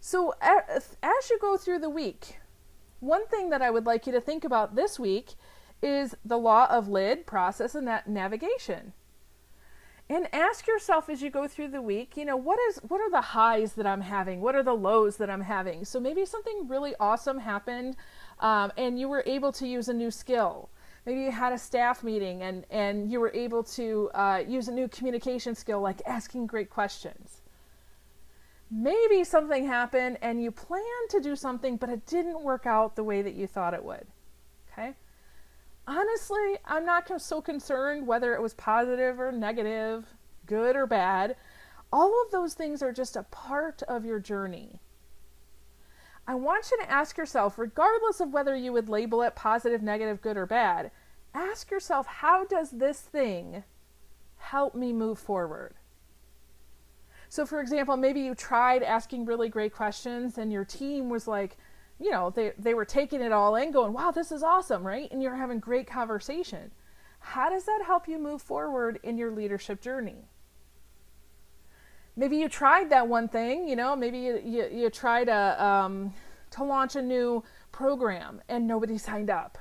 So, 0.00 0.34
as 0.40 1.30
you 1.30 1.38
go 1.40 1.56
through 1.56 1.80
the 1.80 1.90
week, 1.90 2.40
one 3.00 3.26
thing 3.26 3.50
that 3.50 3.62
I 3.62 3.70
would 3.70 3.86
like 3.86 4.06
you 4.06 4.12
to 4.12 4.20
think 4.20 4.44
about 4.44 4.74
this 4.74 4.98
week 4.98 5.34
is 5.82 6.14
the 6.24 6.38
law 6.38 6.66
of 6.70 6.88
lid, 6.88 7.26
process, 7.26 7.74
and 7.74 7.86
that 7.88 8.08
navigation. 8.08 8.92
And 10.08 10.26
ask 10.34 10.66
yourself 10.66 11.08
as 11.08 11.22
you 11.22 11.30
go 11.30 11.46
through 11.46 11.68
the 11.68 11.80
week 11.80 12.16
you 12.16 12.24
know 12.24 12.36
what 12.36 12.58
is 12.68 12.80
what 12.88 13.00
are 13.00 13.10
the 13.12 13.20
highs 13.20 13.74
that 13.74 13.86
i'm 13.86 14.00
having? 14.00 14.40
What 14.40 14.56
are 14.56 14.62
the 14.62 14.74
lows 14.74 15.18
that 15.18 15.30
i'm 15.30 15.42
having? 15.42 15.84
So 15.84 16.00
maybe 16.00 16.24
something 16.24 16.66
really 16.66 16.94
awesome 16.98 17.38
happened 17.38 17.94
um, 18.40 18.72
and 18.76 18.98
you 18.98 19.08
were 19.08 19.22
able 19.24 19.52
to 19.52 19.68
use 19.68 19.88
a 19.88 19.94
new 19.94 20.10
skill 20.10 20.68
maybe 21.06 21.20
you 21.20 21.30
had 21.30 21.52
a 21.52 21.58
staff 21.58 22.02
meeting 22.02 22.42
and 22.42 22.64
and 22.70 23.10
you 23.10 23.20
were 23.20 23.32
able 23.34 23.62
to 23.62 24.10
uh, 24.14 24.42
use 24.46 24.68
a 24.68 24.72
new 24.72 24.88
communication 24.88 25.54
skill 25.54 25.80
like 25.80 26.00
asking 26.06 26.46
great 26.46 26.70
questions 26.70 27.42
maybe 28.70 29.24
something 29.24 29.66
happened 29.66 30.16
and 30.22 30.42
you 30.42 30.50
planned 30.50 31.10
to 31.10 31.20
do 31.20 31.34
something 31.34 31.76
but 31.76 31.88
it 31.88 32.06
didn't 32.06 32.40
work 32.42 32.66
out 32.66 32.96
the 32.96 33.04
way 33.04 33.22
that 33.22 33.34
you 33.34 33.46
thought 33.46 33.74
it 33.74 33.84
would 33.84 34.06
okay 34.72 34.94
honestly, 35.90 36.56
I'm 36.64 36.86
not 36.86 37.10
so 37.20 37.40
concerned 37.40 38.06
whether 38.06 38.34
it 38.34 38.40
was 38.40 38.54
positive 38.54 39.18
or 39.18 39.32
negative, 39.32 40.06
good 40.46 40.76
or 40.76 40.86
bad. 40.86 41.36
All 41.92 42.22
of 42.24 42.30
those 42.30 42.54
things 42.54 42.82
are 42.82 42.92
just 42.92 43.16
a 43.16 43.24
part 43.24 43.82
of 43.82 44.04
your 44.04 44.20
journey. 44.20 44.80
I 46.26 46.34
want 46.34 46.70
you 46.70 46.78
to 46.78 46.90
ask 46.90 47.16
yourself, 47.16 47.58
regardless 47.58 48.20
of 48.20 48.32
whether 48.32 48.54
you 48.54 48.72
would 48.72 48.88
label 48.88 49.22
it 49.22 49.34
positive, 49.34 49.82
negative, 49.82 50.22
good, 50.22 50.36
or 50.36 50.46
bad, 50.46 50.90
ask 51.34 51.70
yourself, 51.70 52.06
how 52.06 52.44
does 52.44 52.70
this 52.70 53.00
thing 53.00 53.64
help 54.36 54.74
me 54.74 54.92
move 54.92 55.18
forward? 55.18 55.74
So, 57.28 57.46
for 57.46 57.60
example, 57.60 57.96
maybe 57.96 58.20
you 58.20 58.34
tried 58.34 58.82
asking 58.82 59.24
really 59.24 59.48
great 59.48 59.72
questions 59.72 60.36
and 60.38 60.52
your 60.52 60.64
team 60.64 61.08
was 61.08 61.28
like, 61.28 61.56
you 62.00 62.10
know, 62.10 62.30
they, 62.30 62.52
they 62.58 62.74
were 62.74 62.84
taking 62.84 63.20
it 63.20 63.30
all 63.30 63.54
in, 63.56 63.70
going, 63.70 63.92
wow, 63.92 64.10
this 64.10 64.32
is 64.32 64.42
awesome, 64.42 64.84
right? 64.84 65.10
And 65.12 65.22
you're 65.22 65.36
having 65.36 65.60
great 65.60 65.86
conversation. 65.86 66.72
How 67.20 67.50
does 67.50 67.64
that 67.64 67.82
help 67.86 68.08
you 68.08 68.18
move 68.18 68.40
forward 68.40 68.98
in 69.02 69.18
your 69.18 69.30
leadership 69.30 69.80
journey? 69.80 70.29
Maybe 72.20 72.36
you 72.36 72.50
tried 72.50 72.90
that 72.90 73.08
one 73.08 73.28
thing, 73.28 73.66
you 73.66 73.74
know, 73.74 73.96
maybe 73.96 74.18
you, 74.18 74.42
you, 74.44 74.68
you 74.70 74.90
tried 74.90 75.30
um, 75.30 76.12
to 76.50 76.62
launch 76.62 76.94
a 76.94 77.00
new 77.00 77.42
program 77.72 78.42
and 78.46 78.66
nobody 78.66 78.98
signed 79.08 79.30
up, 79.30 79.56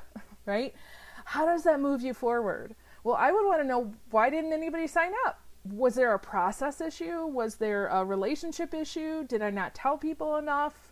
right? 0.46 0.76
How 1.24 1.46
does 1.46 1.64
that 1.64 1.80
move 1.80 2.02
you 2.02 2.14
forward? 2.14 2.76
Well, 3.06 3.16
I 3.16 3.32
would 3.32 3.46
want 3.46 3.62
to 3.62 3.66
know 3.66 3.94
why 4.12 4.30
didn't 4.30 4.52
anybody 4.52 4.88
sign 4.88 5.14
up? 5.26 5.40
Was 5.72 5.96
there 5.96 6.14
a 6.14 6.20
process 6.20 6.82
issue? 6.82 7.26
Was 7.28 7.56
there 7.56 7.88
a 7.88 8.04
relationship 8.04 8.74
issue? 8.74 9.24
Did 9.24 9.42
I 9.42 9.52
not 9.52 9.74
tell 9.74 9.98
people 9.98 10.36
enough? 10.36 10.92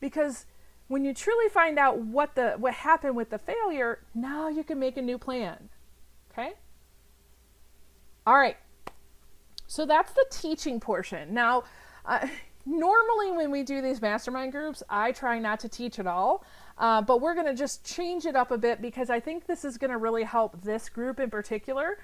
Because 0.00 0.46
when 0.88 1.04
you 1.04 1.12
truly 1.12 1.50
find 1.50 1.78
out 1.78 1.98
what 1.98 2.36
the 2.36 2.52
what 2.52 2.72
happened 2.72 3.16
with 3.16 3.28
the 3.28 3.38
failure, 3.38 3.98
now 4.14 4.48
you 4.48 4.64
can 4.64 4.78
make 4.78 4.96
a 4.96 5.02
new 5.02 5.18
plan. 5.18 5.68
Okay? 6.32 6.54
All 8.26 8.38
right. 8.38 8.56
So 9.70 9.86
that's 9.86 10.10
the 10.10 10.26
teaching 10.32 10.80
portion. 10.80 11.32
Now, 11.32 11.62
uh, 12.04 12.26
normally 12.66 13.30
when 13.30 13.52
we 13.52 13.62
do 13.62 13.80
these 13.80 14.02
mastermind 14.02 14.50
groups, 14.50 14.82
I 14.90 15.12
try 15.12 15.38
not 15.38 15.60
to 15.60 15.68
teach 15.68 16.00
at 16.00 16.08
all. 16.08 16.44
Uh, 16.76 17.00
but 17.00 17.20
we're 17.20 17.34
going 17.34 17.46
to 17.46 17.54
just 17.54 17.84
change 17.84 18.26
it 18.26 18.34
up 18.34 18.50
a 18.50 18.58
bit 18.58 18.82
because 18.82 19.10
I 19.10 19.20
think 19.20 19.46
this 19.46 19.64
is 19.64 19.78
going 19.78 19.92
to 19.92 19.96
really 19.96 20.24
help 20.24 20.60
this 20.60 20.88
group 20.88 21.20
in 21.20 21.30
particular. 21.30 21.98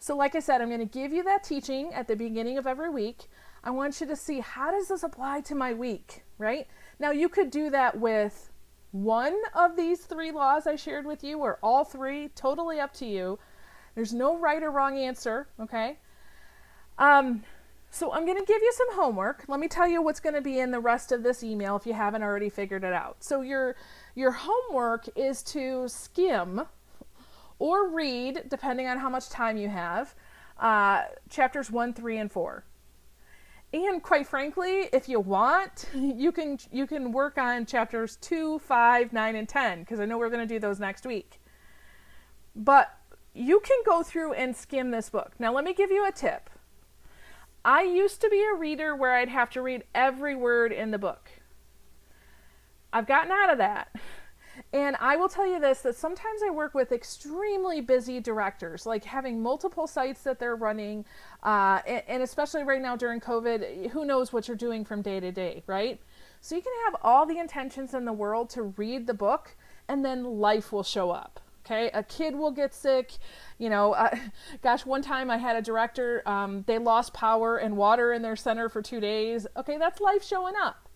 So, 0.00 0.16
like 0.16 0.34
I 0.34 0.40
said, 0.40 0.60
I'm 0.60 0.66
going 0.66 0.80
to 0.80 0.84
give 0.84 1.12
you 1.12 1.22
that 1.22 1.44
teaching 1.44 1.94
at 1.94 2.08
the 2.08 2.16
beginning 2.16 2.58
of 2.58 2.66
every 2.66 2.90
week. 2.90 3.28
I 3.62 3.70
want 3.70 4.00
you 4.00 4.06
to 4.08 4.16
see 4.16 4.40
how 4.40 4.72
does 4.72 4.88
this 4.88 5.04
apply 5.04 5.42
to 5.42 5.54
my 5.54 5.74
week, 5.74 6.24
right? 6.38 6.66
Now, 6.98 7.12
you 7.12 7.28
could 7.28 7.52
do 7.52 7.70
that 7.70 8.00
with 8.00 8.50
one 8.90 9.38
of 9.54 9.76
these 9.76 10.00
three 10.00 10.32
laws 10.32 10.66
I 10.66 10.74
shared 10.74 11.06
with 11.06 11.22
you, 11.22 11.38
or 11.38 11.60
all 11.62 11.84
three, 11.84 12.30
totally 12.30 12.80
up 12.80 12.92
to 12.94 13.06
you. 13.06 13.38
There's 13.94 14.12
no 14.12 14.36
right 14.36 14.60
or 14.60 14.72
wrong 14.72 14.98
answer, 14.98 15.46
okay? 15.60 15.98
Um, 17.02 17.42
So 17.90 18.10
I'm 18.10 18.24
going 18.24 18.38
to 18.38 18.44
give 18.46 18.62
you 18.62 18.72
some 18.74 18.94
homework. 18.94 19.44
Let 19.48 19.60
me 19.60 19.68
tell 19.68 19.86
you 19.86 20.00
what's 20.00 20.20
going 20.20 20.34
to 20.34 20.40
be 20.40 20.60
in 20.60 20.70
the 20.70 20.80
rest 20.80 21.12
of 21.12 21.22
this 21.22 21.42
email 21.42 21.76
if 21.76 21.84
you 21.84 21.92
haven't 21.92 22.22
already 22.22 22.48
figured 22.48 22.84
it 22.84 22.92
out. 22.94 23.16
So 23.20 23.42
your 23.42 23.76
your 24.14 24.30
homework 24.30 25.08
is 25.14 25.42
to 25.54 25.88
skim 25.88 26.62
or 27.58 27.88
read, 27.90 28.44
depending 28.48 28.86
on 28.86 28.96
how 28.98 29.10
much 29.10 29.28
time 29.28 29.58
you 29.58 29.68
have, 29.68 30.14
uh, 30.58 31.02
chapters 31.28 31.70
one, 31.70 31.92
three, 31.92 32.16
and 32.16 32.32
four. 32.32 32.64
And 33.74 34.02
quite 34.02 34.26
frankly, 34.26 34.88
if 34.92 35.08
you 35.08 35.20
want, 35.20 35.86
you 35.94 36.32
can 36.32 36.58
you 36.70 36.86
can 36.86 37.12
work 37.12 37.36
on 37.36 37.66
chapters 37.66 38.16
two, 38.22 38.58
five, 38.60 39.12
nine, 39.12 39.36
and 39.36 39.48
ten 39.48 39.80
because 39.80 40.00
I 40.00 40.06
know 40.06 40.16
we're 40.18 40.30
going 40.30 40.48
to 40.48 40.54
do 40.54 40.60
those 40.60 40.80
next 40.80 41.04
week. 41.04 41.40
But 42.56 42.96
you 43.34 43.60
can 43.60 43.78
go 43.84 44.02
through 44.02 44.32
and 44.34 44.56
skim 44.56 44.92
this 44.92 45.10
book. 45.10 45.32
Now, 45.38 45.52
let 45.52 45.64
me 45.64 45.74
give 45.74 45.90
you 45.90 46.06
a 46.06 46.12
tip. 46.12 46.48
I 47.64 47.82
used 47.82 48.20
to 48.20 48.28
be 48.28 48.42
a 48.42 48.56
reader 48.56 48.96
where 48.96 49.12
I'd 49.12 49.28
have 49.28 49.50
to 49.50 49.62
read 49.62 49.84
every 49.94 50.34
word 50.34 50.72
in 50.72 50.90
the 50.90 50.98
book. 50.98 51.30
I've 52.92 53.06
gotten 53.06 53.32
out 53.32 53.50
of 53.50 53.58
that. 53.58 53.94
And 54.72 54.96
I 55.00 55.16
will 55.16 55.28
tell 55.28 55.46
you 55.46 55.58
this 55.60 55.80
that 55.80 55.96
sometimes 55.96 56.42
I 56.46 56.50
work 56.50 56.74
with 56.74 56.92
extremely 56.92 57.80
busy 57.80 58.20
directors, 58.20 58.84
like 58.84 59.04
having 59.04 59.42
multiple 59.42 59.86
sites 59.86 60.22
that 60.22 60.38
they're 60.38 60.56
running, 60.56 61.04
uh, 61.42 61.80
and, 61.86 62.02
and 62.06 62.22
especially 62.22 62.62
right 62.62 62.80
now 62.80 62.96
during 62.96 63.20
COVID, 63.20 63.90
who 63.90 64.04
knows 64.04 64.32
what 64.32 64.48
you're 64.48 64.56
doing 64.56 64.84
from 64.84 65.02
day 65.02 65.20
to 65.20 65.32
day, 65.32 65.62
right? 65.66 66.00
So 66.40 66.54
you 66.54 66.62
can 66.62 66.72
have 66.84 66.96
all 67.02 67.24
the 67.24 67.38
intentions 67.38 67.94
in 67.94 68.04
the 68.04 68.12
world 68.12 68.50
to 68.50 68.62
read 68.62 69.06
the 69.06 69.14
book, 69.14 69.56
and 69.88 70.04
then 70.04 70.24
life 70.24 70.72
will 70.72 70.82
show 70.82 71.10
up. 71.10 71.40
Okay, 71.64 71.90
a 71.94 72.02
kid 72.02 72.34
will 72.34 72.50
get 72.50 72.74
sick. 72.74 73.12
You 73.58 73.70
know, 73.70 73.92
uh, 73.92 74.16
gosh, 74.62 74.84
one 74.84 75.02
time 75.02 75.30
I 75.30 75.36
had 75.36 75.56
a 75.56 75.62
director, 75.62 76.22
um, 76.26 76.64
they 76.66 76.78
lost 76.78 77.14
power 77.14 77.56
and 77.56 77.76
water 77.76 78.12
in 78.12 78.22
their 78.22 78.36
center 78.36 78.68
for 78.68 78.82
two 78.82 79.00
days. 79.00 79.46
Okay, 79.56 79.78
that's 79.78 80.00
life 80.00 80.24
showing 80.24 80.54
up. 80.60 80.88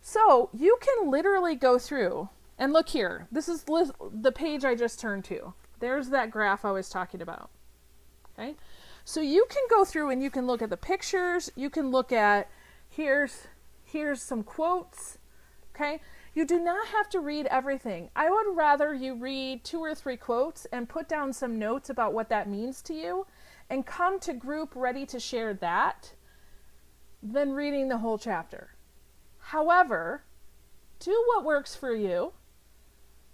So 0.00 0.50
you 0.52 0.78
can 0.80 1.10
literally 1.10 1.54
go 1.54 1.78
through 1.78 2.28
and 2.58 2.72
look 2.72 2.90
here. 2.90 3.26
This 3.32 3.48
is 3.48 3.64
the 3.64 4.32
page 4.32 4.64
I 4.64 4.74
just 4.74 5.00
turned 5.00 5.24
to. 5.26 5.54
There's 5.80 6.10
that 6.10 6.30
graph 6.30 6.64
I 6.64 6.70
was 6.70 6.88
talking 6.88 7.20
about. 7.20 7.50
Okay, 8.38 8.54
so 9.04 9.20
you 9.20 9.46
can 9.48 9.62
go 9.70 9.84
through 9.84 10.10
and 10.10 10.22
you 10.22 10.30
can 10.30 10.46
look 10.46 10.62
at 10.62 10.70
the 10.70 10.76
pictures. 10.76 11.50
You 11.56 11.70
can 11.70 11.90
look 11.90 12.12
at 12.12 12.48
here's 12.88 13.48
here's 13.84 14.20
some 14.20 14.42
quotes. 14.42 15.18
Okay, 15.74 16.00
you 16.36 16.44
do 16.44 16.60
not 16.60 16.88
have 16.88 17.08
to 17.08 17.18
read 17.18 17.46
everything. 17.46 18.10
I 18.14 18.28
would 18.28 18.54
rather 18.54 18.92
you 18.92 19.14
read 19.14 19.64
two 19.64 19.80
or 19.80 19.94
three 19.94 20.18
quotes 20.18 20.66
and 20.66 20.86
put 20.86 21.08
down 21.08 21.32
some 21.32 21.58
notes 21.58 21.88
about 21.88 22.12
what 22.12 22.28
that 22.28 22.46
means 22.46 22.82
to 22.82 22.94
you 22.94 23.26
and 23.70 23.86
come 23.86 24.20
to 24.20 24.34
group 24.34 24.74
ready 24.76 25.06
to 25.06 25.18
share 25.18 25.54
that 25.54 26.12
than 27.22 27.54
reading 27.54 27.88
the 27.88 27.96
whole 27.96 28.18
chapter. 28.18 28.74
However, 29.38 30.24
do 31.00 31.24
what 31.28 31.42
works 31.42 31.74
for 31.74 31.96
you. 31.96 32.34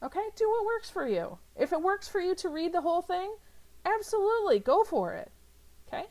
Okay, 0.01 0.29
do 0.37 0.49
what 0.49 0.65
works 0.65 0.89
for 0.89 1.09
you. 1.09 1.39
If 1.57 1.73
it 1.73 1.83
works 1.83 2.07
for 2.07 2.21
you 2.21 2.37
to 2.37 2.49
read 2.49 2.73
the 2.73 2.83
whole 2.83 3.03
thing, 3.03 3.35
absolutely 3.85 4.61
go 4.61 4.85
for 4.85 5.15
it. 5.15 5.33
Okay? 5.89 6.05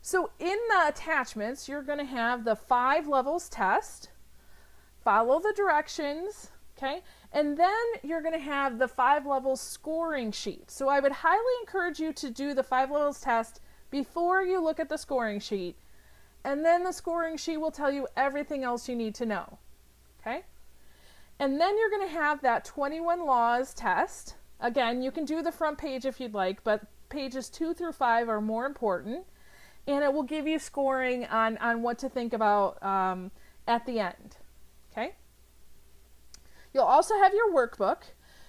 So, 0.00 0.30
in 0.38 0.56
the 0.70 0.88
attachments, 0.88 1.68
you're 1.68 1.82
going 1.82 1.98
to 1.98 2.06
have 2.06 2.44
the 2.44 2.56
five 2.56 3.06
levels 3.06 3.50
test 3.50 4.08
follow 5.08 5.40
the 5.40 5.54
directions, 5.56 6.50
okay? 6.76 7.02
And 7.32 7.56
then 7.56 7.70
you're 8.02 8.20
going 8.20 8.34
to 8.34 8.38
have 8.38 8.78
the 8.78 8.86
five 8.86 9.24
levels 9.24 9.58
scoring 9.58 10.32
sheet. 10.32 10.70
So 10.70 10.90
I 10.90 11.00
would 11.00 11.12
highly 11.12 11.54
encourage 11.62 11.98
you 11.98 12.12
to 12.12 12.28
do 12.28 12.52
the 12.52 12.62
five 12.62 12.90
levels 12.90 13.18
test 13.18 13.62
before 13.88 14.42
you 14.42 14.62
look 14.62 14.78
at 14.78 14.90
the 14.90 14.98
scoring 14.98 15.40
sheet. 15.40 15.76
And 16.44 16.62
then 16.62 16.84
the 16.84 16.92
scoring 16.92 17.38
sheet 17.38 17.56
will 17.56 17.70
tell 17.70 17.90
you 17.90 18.06
everything 18.18 18.64
else 18.64 18.86
you 18.86 18.94
need 18.94 19.14
to 19.14 19.24
know, 19.24 19.56
okay? 20.20 20.42
And 21.38 21.58
then 21.58 21.78
you're 21.78 21.88
going 21.88 22.06
to 22.06 22.14
have 22.14 22.42
that 22.42 22.66
21 22.66 23.24
laws 23.24 23.72
test. 23.72 24.34
Again, 24.60 25.00
you 25.00 25.10
can 25.10 25.24
do 25.24 25.40
the 25.40 25.52
front 25.52 25.78
page 25.78 26.04
if 26.04 26.20
you'd 26.20 26.34
like, 26.34 26.62
but 26.64 26.82
pages 27.08 27.48
two 27.48 27.72
through 27.72 27.92
five 27.92 28.28
are 28.28 28.42
more 28.42 28.66
important. 28.66 29.24
And 29.86 30.04
it 30.04 30.12
will 30.12 30.22
give 30.22 30.46
you 30.46 30.58
scoring 30.58 31.24
on, 31.24 31.56
on 31.56 31.80
what 31.80 31.98
to 32.00 32.10
think 32.10 32.34
about 32.34 32.82
um, 32.82 33.30
at 33.66 33.86
the 33.86 34.00
end. 34.00 34.36
Okay? 34.98 35.14
You'll 36.74 36.84
also 36.84 37.14
have 37.18 37.32
your 37.32 37.52
workbook. 37.54 37.98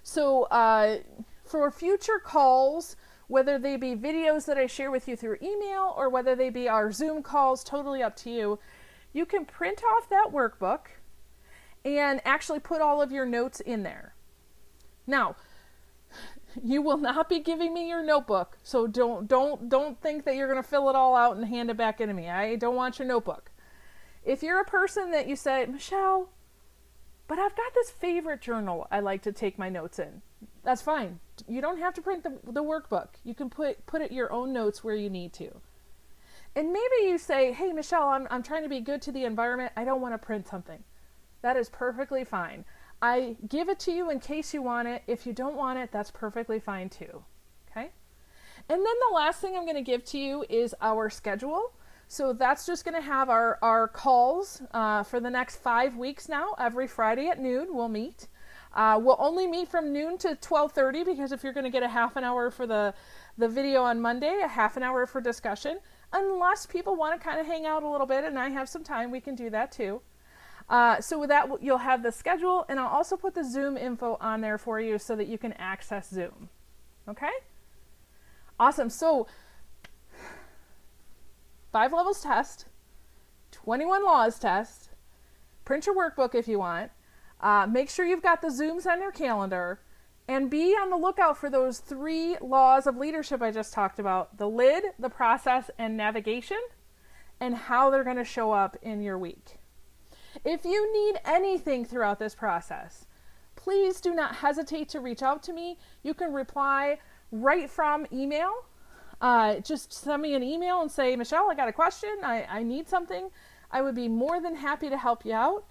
So 0.04 0.44
uh, 0.44 0.98
for 1.46 1.70
future 1.72 2.20
calls, 2.20 2.96
whether 3.28 3.60
they 3.60 3.78
be 3.78 3.96
videos 3.96 4.46
that 4.46 4.58
I 4.58 4.66
share 4.66 4.92
with 4.92 5.08
you 5.08 5.16
through 5.16 5.38
email 5.42 5.94
or 5.96 6.10
whether 6.10 6.36
they 6.36 6.50
be 6.50 6.68
our 6.68 6.92
Zoom 6.92 7.22
calls, 7.22 7.64
totally 7.64 8.02
up 8.02 8.16
to 8.18 8.30
you, 8.30 8.60
you 9.14 9.26
can 9.26 9.46
print 9.46 9.82
off 9.84 10.10
that 10.10 10.30
workbook 10.32 10.88
and 11.86 12.22
actually 12.26 12.60
put 12.60 12.82
all 12.82 13.02
of 13.02 13.12
your 13.12 13.26
notes 13.26 13.60
in 13.60 13.84
there. 13.84 14.16
Now, 15.06 15.36
you 16.64 16.82
will 16.82 16.98
not 16.98 17.30
be 17.30 17.40
giving 17.40 17.74
me 17.74 17.88
your 17.88 18.04
notebook, 18.04 18.58
so 18.64 18.88
don't 18.88 19.28
don't 19.28 19.70
don't 19.70 20.02
think 20.02 20.26
that 20.26 20.36
you're 20.36 20.52
going 20.52 20.62
to 20.62 20.68
fill 20.68 20.90
it 20.90 20.96
all 20.96 21.16
out 21.16 21.38
and 21.38 21.46
hand 21.46 21.70
it 21.70 21.78
back 21.78 22.02
into 22.02 22.14
me. 22.14 22.30
I 22.30 22.56
don't 22.56 22.76
want 22.76 23.00
your 23.00 23.08
notebook. 23.08 23.52
If 24.26 24.44
you're 24.44 24.60
a 24.60 24.66
person 24.66 25.12
that 25.12 25.28
you 25.28 25.36
say, 25.36 25.66
Michelle, 25.66 26.30
but 27.30 27.38
I've 27.38 27.56
got 27.56 27.76
this 27.76 27.92
favorite 27.92 28.42
journal 28.42 28.88
I 28.92 29.00
like 29.02 29.22
to 29.22 29.32
take 29.32 29.60
my 29.60 29.70
notes 29.70 30.00
in. 30.00 30.24
That's 30.64 30.82
fine. 30.82 31.20
You 31.48 31.62
don't 31.62 31.78
have 31.78 31.94
to 31.94 32.02
print 32.02 32.24
the, 32.24 32.40
the 32.52 32.64
workbook. 32.64 33.10
You 33.24 33.36
can 33.36 33.52
put 33.52 33.86
put 33.86 34.02
it 34.02 34.12
your 34.12 34.34
own 34.34 34.52
notes 34.52 34.84
where 34.84 34.96
you 34.96 35.12
need 35.12 35.32
to. 35.34 35.62
And 36.56 36.74
maybe 36.74 37.04
you 37.04 37.20
say, 37.20 37.54
"Hey, 37.54 37.72
Michelle, 37.72 38.10
I'm 38.10 38.28
I'm 38.32 38.42
trying 38.42 38.64
to 38.64 38.70
be 38.70 38.82
good 38.82 39.02
to 39.04 39.12
the 39.12 39.26
environment. 39.26 39.72
I 39.78 39.86
don't 39.86 40.02
want 40.02 40.16
to 40.16 40.18
print 40.18 40.48
something." 40.48 40.84
That 41.42 41.56
is 41.56 41.70
perfectly 41.70 42.26
fine. 42.26 42.66
I 43.02 43.38
give 43.48 43.70
it 43.70 43.80
to 43.82 43.92
you 43.92 44.10
in 44.10 44.20
case 44.20 44.54
you 44.54 44.64
want 44.64 44.88
it. 44.88 45.04
If 45.06 45.28
you 45.28 45.32
don't 45.32 45.56
want 45.56 45.78
it, 45.78 45.92
that's 45.92 46.12
perfectly 46.12 46.60
fine 46.60 46.90
too. 46.90 47.24
Okay? 47.70 47.92
And 48.68 48.86
then 48.86 48.96
the 49.10 49.16
last 49.16 49.40
thing 49.40 49.56
I'm 49.56 49.64
going 49.64 49.76
to 49.76 49.82
give 49.82 50.04
to 50.06 50.18
you 50.18 50.46
is 50.50 50.76
our 50.82 51.10
schedule. 51.10 51.74
So 52.12 52.34
that's 52.34 52.66
just 52.66 52.86
going 52.86 52.96
to 52.96 53.08
have 53.08 53.30
our, 53.30 53.60
our 53.62 53.88
calls 53.88 54.64
uh, 54.72 55.04
for 55.04 55.20
the 55.20 55.30
next 55.30 55.58
five 55.58 55.96
weeks 55.96 56.28
now. 56.28 56.56
Every 56.58 56.88
Friday 56.88 57.28
at 57.28 57.40
noon, 57.40 57.68
we'll 57.70 57.88
meet. 57.88 58.28
Uh, 58.74 59.00
we'll 59.00 59.16
only 59.20 59.46
meet 59.46 59.68
from 59.68 59.94
noon 59.94 60.18
to 60.18 60.30
12:30 60.30 61.06
because 61.06 61.32
if 61.32 61.44
you're 61.44 61.54
going 61.54 61.66
to 61.66 61.70
get 61.70 61.84
a 61.84 61.88
half 61.88 62.16
an 62.16 62.24
hour 62.24 62.50
for 62.50 62.66
the 62.66 62.96
the 63.38 63.48
video 63.48 63.84
on 63.84 64.02
Monday, 64.02 64.42
a 64.44 64.48
half 64.48 64.76
an 64.76 64.82
hour 64.82 65.06
for 65.06 65.22
discussion, 65.22 65.78
unless 66.12 66.66
people 66.66 66.96
want 66.96 67.20
to 67.20 67.24
kind 67.24 67.40
of 67.40 67.46
hang 67.46 67.68
out 67.68 67.84
a 67.84 67.88
little 67.88 68.08
bit 68.08 68.24
and 68.24 68.40
I 68.40 68.50
have 68.50 68.68
some 68.68 68.84
time, 68.84 69.12
we 69.12 69.22
can 69.22 69.36
do 69.36 69.52
that 69.52 69.72
too. 69.72 70.02
Uh, 70.68 71.00
so 71.00 71.20
with 71.20 71.30
that, 71.30 71.48
you'll 71.62 71.78
have 71.78 72.02
the 72.02 72.12
schedule, 72.12 72.66
and 72.70 72.80
I'll 72.80 72.88
also 72.88 73.18
put 73.18 73.34
the 73.36 73.44
Zoom 73.44 73.78
info 73.78 74.18
on 74.20 74.42
there 74.42 74.58
for 74.58 74.80
you 74.80 74.98
so 74.98 75.16
that 75.16 75.28
you 75.28 75.38
can 75.38 75.54
access 75.54 76.10
Zoom. 76.10 76.50
Okay? 77.08 77.32
Awesome. 78.60 78.90
So 78.90 79.28
five 81.72 81.94
levels 81.94 82.22
test, 82.22 82.66
21 83.52 84.04
laws 84.06 84.40
test, 84.40 84.90
print 85.66 85.86
your 85.86 85.96
workbook 85.96 86.36
if 86.36 86.48
you 86.48 86.60
want, 86.60 86.92
uh, 87.42 87.68
make 87.70 87.90
sure 87.90 88.06
you've 88.06 88.24
got 88.24 88.42
the 88.42 88.50
Zooms 88.50 88.86
on 88.86 89.02
your 89.02 89.12
calendar, 89.12 89.80
and 90.28 90.50
be 90.50 90.74
on 90.74 90.90
the 90.90 90.98
lookout 90.98 91.38
for 91.38 91.50
those 91.50 91.80
three 91.80 92.38
laws 92.40 92.86
of 92.86 92.98
leadership 92.98 93.42
I 93.42 93.52
just 93.52 93.74
talked 93.74 93.98
about 94.00 94.38
the 94.38 94.48
lid, 94.48 94.84
the 95.00 95.10
process, 95.10 95.72
and 95.78 95.98
navigation, 95.98 96.60
and 97.40 97.56
how 97.56 97.90
they're 97.90 98.04
going 98.04 98.18
to 98.18 98.24
show 98.24 98.52
up 98.52 98.78
in 98.82 99.02
your 99.02 99.18
week. 99.18 99.58
If 100.46 100.66
you 100.66 100.94
need 100.94 101.20
anything 101.26 101.86
throughout 101.86 102.20
this 102.20 102.36
process, 102.36 103.08
please 103.56 104.00
do 104.00 104.14
not 104.14 104.36
hesitate 104.36 104.90
to 104.90 105.00
reach 105.00 105.24
out 105.24 105.42
to 105.44 105.54
me. 105.54 105.80
You 106.04 106.14
can 106.14 106.32
reply 106.32 107.00
right 107.32 107.70
from 107.70 108.06
email 108.14 108.52
uh, 109.22 109.56
just 109.60 109.92
send 109.92 110.22
me 110.22 110.34
an 110.34 110.44
email 110.44 110.82
and 110.82 110.92
say, 110.92 111.16
Michelle, 111.16 111.50
I 111.50 111.56
got 111.56 111.68
a 111.68 111.74
question. 111.74 112.10
I, 112.24 112.46
I 112.50 112.64
need 112.64 112.88
something. 112.88 113.30
I 113.72 113.82
would 113.82 113.96
be 113.96 114.08
more 114.08 114.42
than 114.42 114.56
happy 114.56 114.90
to 114.90 114.98
help 114.98 115.26
you 115.26 115.34
out. 115.34 115.66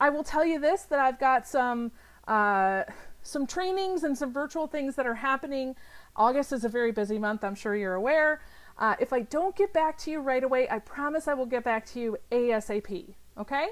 I 0.00 0.10
will 0.10 0.24
tell 0.24 0.44
you 0.44 0.60
this 0.60 0.82
that 0.84 0.98
I've 0.98 1.18
got 1.18 1.46
some 1.46 1.92
uh, 2.26 2.84
some 3.22 3.46
trainings 3.46 4.04
and 4.04 4.16
some 4.16 4.32
virtual 4.32 4.66
things 4.66 4.94
that 4.96 5.06
are 5.06 5.14
happening. 5.14 5.76
August 6.16 6.52
is 6.52 6.64
a 6.64 6.68
very 6.68 6.92
busy 6.92 7.18
month, 7.18 7.44
I'm 7.44 7.54
sure 7.54 7.74
you're 7.74 7.94
aware. 7.94 8.40
Uh, 8.78 8.94
if 9.00 9.12
I 9.12 9.20
don't 9.20 9.56
get 9.56 9.72
back 9.72 9.98
to 9.98 10.10
you 10.10 10.20
right 10.20 10.42
away, 10.42 10.68
I 10.70 10.78
promise 10.78 11.26
I 11.26 11.34
will 11.34 11.46
get 11.46 11.64
back 11.64 11.84
to 11.86 12.00
you 12.00 12.16
ASAP. 12.30 13.14
Okay? 13.36 13.68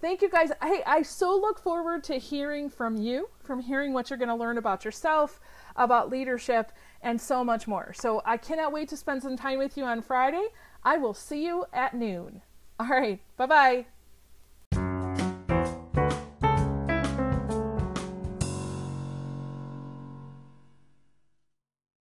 Thank 0.00 0.22
you 0.22 0.30
guys. 0.30 0.50
Hey, 0.62 0.82
I 0.86 1.02
so 1.02 1.36
look 1.36 1.58
forward 1.58 2.04
to 2.04 2.14
hearing 2.14 2.70
from 2.70 2.96
you, 2.96 3.28
from 3.42 3.60
hearing 3.60 3.92
what 3.92 4.08
you're 4.08 4.18
going 4.18 4.28
to 4.28 4.34
learn 4.34 4.56
about 4.56 4.84
yourself, 4.84 5.40
about 5.76 6.08
leadership, 6.08 6.72
and 7.02 7.20
so 7.20 7.44
much 7.44 7.66
more. 7.66 7.92
So 7.94 8.22
I 8.24 8.36
cannot 8.36 8.72
wait 8.72 8.88
to 8.88 8.96
spend 8.96 9.22
some 9.22 9.36
time 9.36 9.58
with 9.58 9.76
you 9.76 9.84
on 9.84 10.02
Friday. 10.02 10.48
I 10.84 10.96
will 10.96 11.14
see 11.14 11.44
you 11.44 11.64
at 11.72 11.94
noon. 11.94 12.42
All 12.78 12.88
right. 12.88 13.20
Bye 13.36 13.46
bye. 13.46 13.86